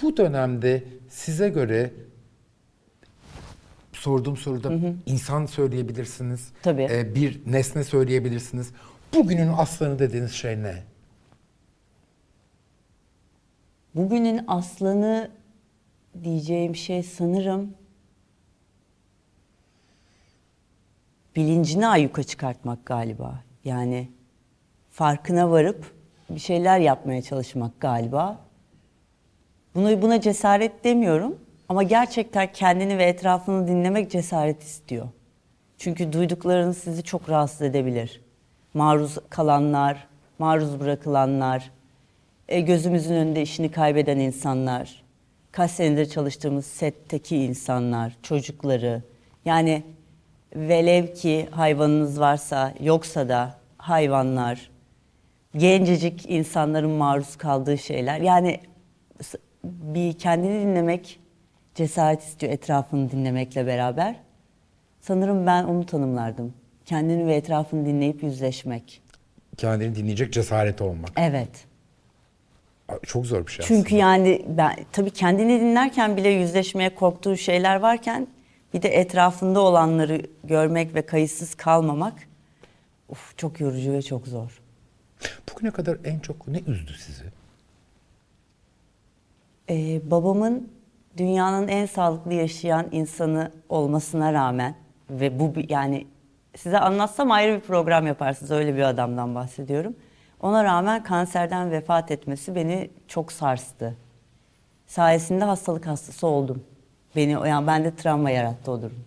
Bu 0.01 0.17
dönemde 0.17 0.83
size 1.09 1.49
göre 1.49 1.91
sorduğum 3.93 4.37
soruda 4.37 4.71
insan 5.05 5.45
söyleyebilirsiniz. 5.45 6.49
Tabii. 6.63 6.87
e, 6.91 7.15
bir 7.15 7.41
nesne 7.45 7.83
söyleyebilirsiniz. 7.83 8.71
Bugünün 9.13 9.49
aslanı 9.57 9.99
dediğiniz 9.99 10.31
şey 10.31 10.63
ne? 10.63 10.83
Bugünün 13.95 14.43
aslanı 14.47 15.31
diyeceğim 16.23 16.75
şey 16.75 17.03
sanırım 17.03 17.73
bilincini 21.35 21.87
ayyuka 21.87 22.23
çıkartmak 22.23 22.85
galiba. 22.85 23.43
Yani 23.63 24.09
farkına 24.91 25.51
varıp 25.51 25.93
bir 26.29 26.39
şeyler 26.39 26.79
yapmaya 26.79 27.21
çalışmak 27.21 27.79
galiba. 27.79 28.39
Bunu 29.75 30.01
buna 30.01 30.21
cesaret 30.21 30.83
demiyorum 30.83 31.39
ama 31.69 31.83
gerçekten 31.83 32.51
kendini 32.51 32.97
ve 32.97 33.03
etrafını 33.03 33.67
dinlemek 33.67 34.11
cesaret 34.11 34.63
istiyor. 34.63 35.07
Çünkü 35.77 36.13
duyduklarınız 36.13 36.77
sizi 36.77 37.03
çok 37.03 37.29
rahatsız 37.29 37.61
edebilir. 37.61 38.21
Maruz 38.73 39.17
kalanlar, 39.29 40.07
maruz 40.39 40.79
bırakılanlar, 40.79 41.71
e, 42.47 42.61
gözümüzün 42.61 43.15
önünde 43.15 43.41
işini 43.41 43.71
kaybeden 43.71 44.19
insanlar, 44.19 45.03
kaç 45.51 45.71
senedir 45.71 46.05
çalıştığımız 46.05 46.65
setteki 46.65 47.37
insanlar, 47.37 48.17
çocukları. 48.23 49.01
Yani 49.45 49.83
velev 50.55 51.13
ki 51.13 51.47
hayvanınız 51.51 52.19
varsa, 52.19 52.73
yoksa 52.79 53.29
da 53.29 53.55
hayvanlar, 53.77 54.71
gencecik 55.57 56.29
insanların 56.29 56.91
maruz 56.91 57.35
kaldığı 57.35 57.77
şeyler. 57.77 58.19
Yani 58.19 58.59
bir 59.63 60.13
kendini 60.13 60.61
dinlemek 60.61 61.19
cesaret 61.75 62.21
istiyor 62.23 62.53
etrafını 62.53 63.11
dinlemekle 63.11 63.67
beraber. 63.67 64.15
Sanırım 65.01 65.45
ben 65.45 65.63
onu 65.63 65.85
tanımlardım. 65.85 66.53
Kendini 66.85 67.27
ve 67.27 67.35
etrafını 67.35 67.85
dinleyip 67.85 68.23
yüzleşmek. 68.23 69.01
Kendini 69.57 69.95
dinleyecek 69.95 70.33
cesaret 70.33 70.81
olmak. 70.81 71.09
Evet. 71.17 71.65
Çok 73.03 73.25
zor 73.25 73.47
bir 73.47 73.51
şey 73.51 73.65
Çünkü 73.65 73.95
yani 73.95 74.45
ben 74.47 74.75
tabii 74.91 75.09
kendini 75.09 75.59
dinlerken 75.59 76.17
bile 76.17 76.29
yüzleşmeye 76.29 76.95
korktuğu 76.95 77.37
şeyler 77.37 77.75
varken 77.75 78.27
bir 78.73 78.81
de 78.81 78.89
etrafında 78.89 79.59
olanları 79.59 80.21
görmek 80.43 80.95
ve 80.95 81.05
kayıtsız 81.05 81.55
kalmamak 81.55 82.13
uf, 83.09 83.37
çok 83.37 83.59
yorucu 83.59 83.93
ve 83.93 84.01
çok 84.01 84.27
zor. 84.27 84.61
Bugüne 85.53 85.71
kadar 85.71 85.97
en 86.03 86.19
çok 86.19 86.47
ne 86.47 86.59
üzdü 86.59 86.93
sizi? 86.93 87.23
Ee, 89.69 90.11
babamın 90.11 90.71
dünyanın 91.17 91.67
en 91.67 91.85
sağlıklı 91.85 92.33
yaşayan 92.33 92.87
insanı 92.91 93.51
olmasına 93.69 94.33
rağmen 94.33 94.75
ve 95.09 95.39
bu 95.39 95.53
yani 95.69 96.07
size 96.55 96.79
anlatsam 96.79 97.31
ayrı 97.31 97.55
bir 97.55 97.61
program 97.61 98.07
yaparsınız 98.07 98.51
öyle 98.51 98.75
bir 98.75 98.81
adamdan 98.81 99.35
bahsediyorum. 99.35 99.95
Ona 100.41 100.63
rağmen 100.63 101.03
kanserden 101.03 101.71
vefat 101.71 102.11
etmesi 102.11 102.55
beni 102.55 102.89
çok 103.07 103.31
sarstı. 103.31 103.95
Sayesinde 104.87 105.45
hastalık 105.45 105.87
hastası 105.87 106.27
oldum. 106.27 106.63
Beni 107.15 107.31
yani 107.31 107.67
bende 107.67 107.95
travma 107.95 108.31
yarattı 108.31 108.71
o 108.71 108.81
durum. 108.81 108.99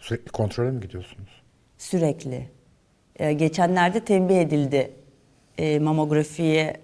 Sürekli 0.00 0.30
kontrole 0.30 0.70
mi 0.70 0.80
gidiyorsunuz? 0.80 1.42
Sürekli. 1.78 2.48
Ee, 3.16 3.32
geçenlerde 3.32 4.00
tembih 4.00 4.36
edildi 4.40 4.92
e, 5.58 5.78
mamografiye 5.78 6.76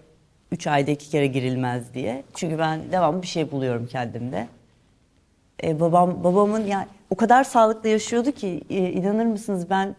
3 0.52 0.66
ayda 0.66 0.90
iki 0.90 1.10
kere 1.10 1.26
girilmez 1.26 1.94
diye. 1.94 2.24
Çünkü 2.34 2.58
ben 2.58 2.92
devamlı 2.92 3.22
bir 3.22 3.26
şey 3.26 3.50
buluyorum 3.50 3.86
kendimde. 3.86 4.48
E, 5.62 5.80
babam 5.80 6.24
babamın 6.24 6.66
yani 6.66 6.86
o 7.10 7.16
kadar 7.16 7.44
sağlıklı 7.44 7.88
yaşıyordu 7.88 8.32
ki 8.32 8.60
e, 8.70 8.92
inanır 8.92 9.26
mısınız 9.26 9.70
ben 9.70 9.96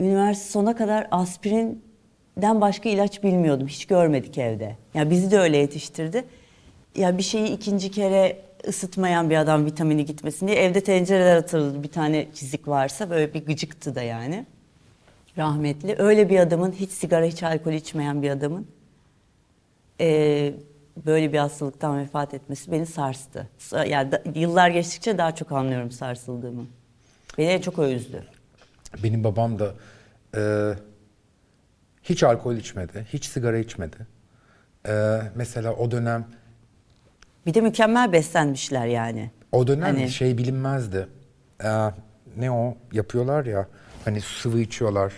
üniversite 0.00 0.50
sona 0.50 0.76
kadar 0.76 1.08
aspirinden 1.10 2.60
başka 2.60 2.88
ilaç 2.88 3.22
bilmiyordum. 3.22 3.66
Hiç 3.66 3.86
görmedik 3.86 4.38
evde. 4.38 4.76
Yani 4.94 5.10
bizi 5.10 5.30
de 5.30 5.38
öyle 5.38 5.56
yetiştirdi. 5.56 6.24
Ya 6.96 7.18
bir 7.18 7.22
şeyi 7.22 7.48
ikinci 7.48 7.90
kere 7.90 8.47
ısıtmayan 8.68 9.30
bir 9.30 9.36
adam 9.36 9.66
vitamini 9.66 10.04
gitmesin 10.06 10.48
diye 10.48 10.58
evde 10.58 10.80
tencereler 10.80 11.36
atıldı. 11.36 11.82
Bir 11.82 11.88
tane 11.88 12.26
çizik 12.34 12.68
varsa 12.68 13.10
böyle 13.10 13.34
bir 13.34 13.46
gıcıktı 13.46 13.94
da 13.94 14.02
yani. 14.02 14.46
Rahmetli. 15.38 15.96
Öyle 15.98 16.28
bir 16.30 16.38
adamın 16.38 16.72
hiç 16.72 16.90
sigara 16.90 17.24
hiç 17.24 17.42
alkol 17.42 17.72
içmeyen 17.72 18.22
bir 18.22 18.30
adamın 18.30 18.66
eee, 20.00 20.54
böyle 21.06 21.32
bir 21.32 21.38
hastalıktan 21.38 21.98
vefat 21.98 22.34
etmesi 22.34 22.72
beni 22.72 22.86
sarstı. 22.86 23.48
Sa- 23.60 23.88
Yani 23.88 24.12
da- 24.12 24.22
yıllar 24.34 24.68
geçtikçe 24.68 25.18
daha 25.18 25.34
çok 25.34 25.52
anlıyorum 25.52 25.90
sarsıldığımı. 25.90 26.66
Beni 27.38 27.46
en 27.46 27.60
çok 27.60 27.78
o 27.78 27.86
üzdü. 27.88 28.24
Benim 29.02 29.24
babam 29.24 29.58
da 29.58 29.74
e, 30.36 30.40
hiç 32.02 32.22
alkol 32.22 32.54
içmedi, 32.56 33.06
hiç 33.12 33.24
sigara 33.24 33.58
içmedi. 33.58 33.96
E, 34.88 35.20
mesela 35.34 35.72
o 35.74 35.90
dönem 35.90 36.26
Bir 37.48 37.54
de 37.54 37.60
mükemmel 37.60 38.12
beslenmişler 38.12 38.86
yani. 38.86 39.30
o 39.52 39.66
dönem 39.66 39.82
Hani- 39.82 40.10
şey 40.10 40.38
bilinmezdi. 40.38 41.08
E, 41.64 41.68
ne 42.36 42.50
o 42.50 42.74
yapıyorlar 42.92 43.46
ya 43.46 43.66
hani 44.04 44.20
sıvı 44.20 44.58
içiyorlar. 44.60 45.12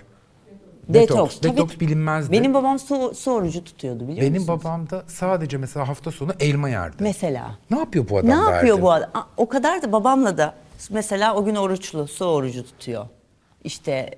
Detoks. 0.88 1.40
tabii. 1.40 1.52
Detoks 1.52 1.80
bilinmezdi. 1.80 2.32
Benim 2.32 2.54
babam 2.54 2.78
su, 2.78 3.14
su 3.14 3.30
orucu 3.32 3.64
tutuyordu 3.64 4.08
biliyor 4.08 4.20
Benim 4.26 4.40
musunuz? 4.42 4.60
babam 4.64 4.90
da 4.90 5.04
sadece 5.06 5.56
mesela 5.56 5.88
hafta 5.88 6.10
sonu 6.10 6.30
elma 6.40 6.68
yerdi. 6.68 6.96
Mesela. 7.00 7.58
ne 7.70 7.78
yapıyor 7.78 8.08
bu 8.08 8.18
adam 8.18 8.28
Ne 8.30 8.34
yapıyor 8.34 8.62
derdim. 8.76 8.82
bu 8.82 8.92
adam? 8.92 9.10
O 9.36 9.48
kadar 9.48 9.82
da 9.82 9.92
babamla 9.92 10.38
da 10.38 10.54
mesela 10.90 11.34
o 11.34 11.44
gün 11.44 11.54
oruçlu, 11.54 12.08
su 12.08 12.24
orucu 12.24 12.64
tutuyor. 12.64 13.06
İşte 13.64 14.10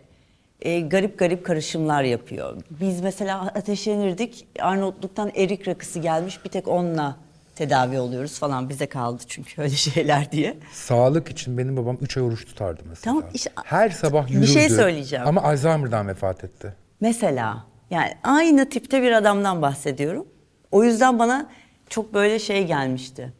e, 0.60 0.80
garip 0.80 1.18
garip 1.18 1.46
karışımlar 1.46 2.02
yapıyor. 2.02 2.56
Biz 2.70 3.00
mesela 3.00 3.40
ateşlenirdik. 3.46 4.46
Arnavutluk'tan 4.60 5.30
erik 5.36 5.68
rakısı 5.68 5.98
gelmiş. 5.98 6.44
Bir 6.44 6.50
tek 6.50 6.68
onunla 6.68 7.16
tedavi 7.56 7.98
oluyoruz 8.00 8.38
falan. 8.38 8.68
Bize 8.68 8.86
kaldı 8.86 9.22
çünkü 9.28 9.62
öyle 9.62 9.70
şeyler 9.76 10.32
diye. 10.32 10.56
Sağlık 10.72 11.28
için 11.28 11.58
benim 11.58 11.76
babam 11.76 11.98
3 12.00 12.16
ay 12.16 12.22
oruç 12.22 12.44
tutardı 12.46 12.82
mesela. 12.88 13.04
Tamam, 13.14 13.24
işte- 13.34 13.50
Her 13.64 13.90
sabah 13.90 14.26
Bir 14.28 14.32
yürürdü. 14.32 14.50
şey 14.50 14.68
söyleyeceğim. 14.68 15.26
Ama 15.28 15.42
Alzheimer'dan 15.42 16.08
vefat 16.08 16.44
etti. 16.44 16.74
Mesela 17.00 17.64
yani 17.90 18.10
aynı 18.22 18.68
tipte 18.68 19.02
bir 19.02 19.12
adamdan 19.12 19.62
bahsediyorum. 19.62 20.26
O 20.70 20.84
yüzden 20.84 21.18
bana 21.18 21.50
çok 21.88 22.14
böyle 22.14 22.38
şey 22.38 22.66
gelmişti. 22.66 23.32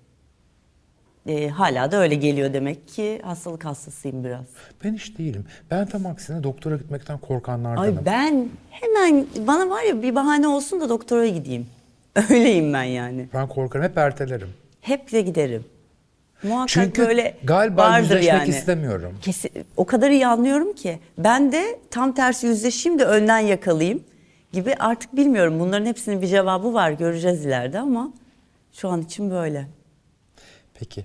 E, 1.27 1.49
hala 1.49 1.93
da 1.93 1.97
öyle 1.97 2.15
geliyor 2.15 2.53
demek 2.53 2.89
ki 2.89 3.21
hastalık 3.25 3.65
hastasıyım 3.65 4.25
biraz. 4.25 4.45
Ben 4.85 4.95
hiç 4.95 5.19
değilim. 5.19 5.45
Ben 5.71 5.87
tam 5.87 6.07
aksine 6.07 6.43
doktora 6.43 6.77
gitmekten 6.77 7.19
korkanlardanım. 7.19 7.99
Ay 7.99 8.05
ben 8.07 8.49
hemen 8.71 9.27
bana 9.47 9.71
var 9.71 9.83
ya 9.83 10.03
bir 10.03 10.15
bahane 10.15 10.49
olsun 10.49 10.81
da 10.81 10.89
doktora 10.89 11.27
gideyim. 11.27 11.67
Öyleyim 12.31 12.73
ben 12.73 12.83
yani. 12.83 13.29
Ben 13.35 13.49
korkarım. 13.49 13.85
Hep 13.85 13.99
ertelerim. 13.99 14.49
Hep 14.81 15.13
de 15.13 15.21
giderim. 15.21 15.65
Muhakkak 16.43 16.69
Çünkü 16.69 17.03
böyle 17.03 17.37
galiba 17.45 17.83
vardır 17.83 18.03
yüzleşmek 18.03 18.25
yani. 18.41 18.49
istemiyorum. 18.49 19.19
Kesin, 19.23 19.51
o 19.77 19.85
kadar 19.85 20.11
iyi 20.11 20.27
anlıyorum 20.27 20.73
ki. 20.73 20.99
Ben 21.19 21.53
de 21.53 21.79
tam 21.91 22.15
tersi 22.15 22.47
yüzleşeyim 22.47 22.99
de 22.99 23.05
önden 23.05 23.39
yakalayayım 23.39 24.03
gibi 24.53 24.75
artık 24.79 25.17
bilmiyorum. 25.17 25.61
Bunların 25.61 25.87
hepsinin 25.87 26.23
bir 26.23 26.27
cevabı 26.27 26.75
var 26.75 26.91
göreceğiz 26.91 27.47
ileride 27.47 27.79
ama 27.79 28.13
şu 28.73 28.89
an 28.89 29.03
için 29.03 29.31
böyle. 29.31 29.67
Peki. 30.75 31.05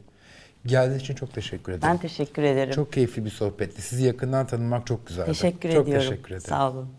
Geldiğiniz 0.65 1.01
için 1.01 1.15
çok 1.15 1.33
teşekkür 1.33 1.71
ederim. 1.71 1.87
Ben 1.93 1.97
teşekkür 1.97 2.43
ederim. 2.43 2.73
Çok 2.73 2.93
keyifli 2.93 3.25
bir 3.25 3.29
sohbetti. 3.29 3.81
Sizi 3.81 4.03
yakından 4.05 4.47
tanımak 4.47 4.87
çok 4.87 5.07
güzeldi. 5.07 5.27
teşekkür 5.27 5.71
çok 5.71 5.87
ediyorum. 5.87 6.09
teşekkür 6.09 6.29
ederim. 6.29 6.41
Sağ 6.49 6.71
olun. 6.71 6.89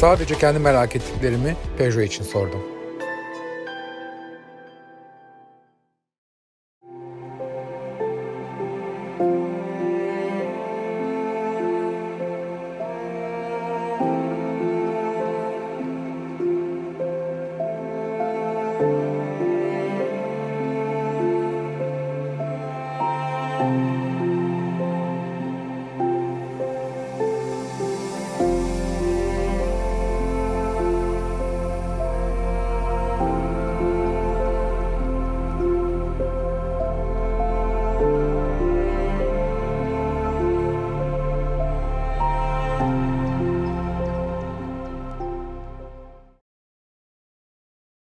Sadece 0.00 0.38
kendi 0.38 0.58
merak 0.58 0.96
ettiklerimi 0.96 1.56
Peugeot 1.78 2.04
için 2.04 2.24
sordum. 2.24 2.75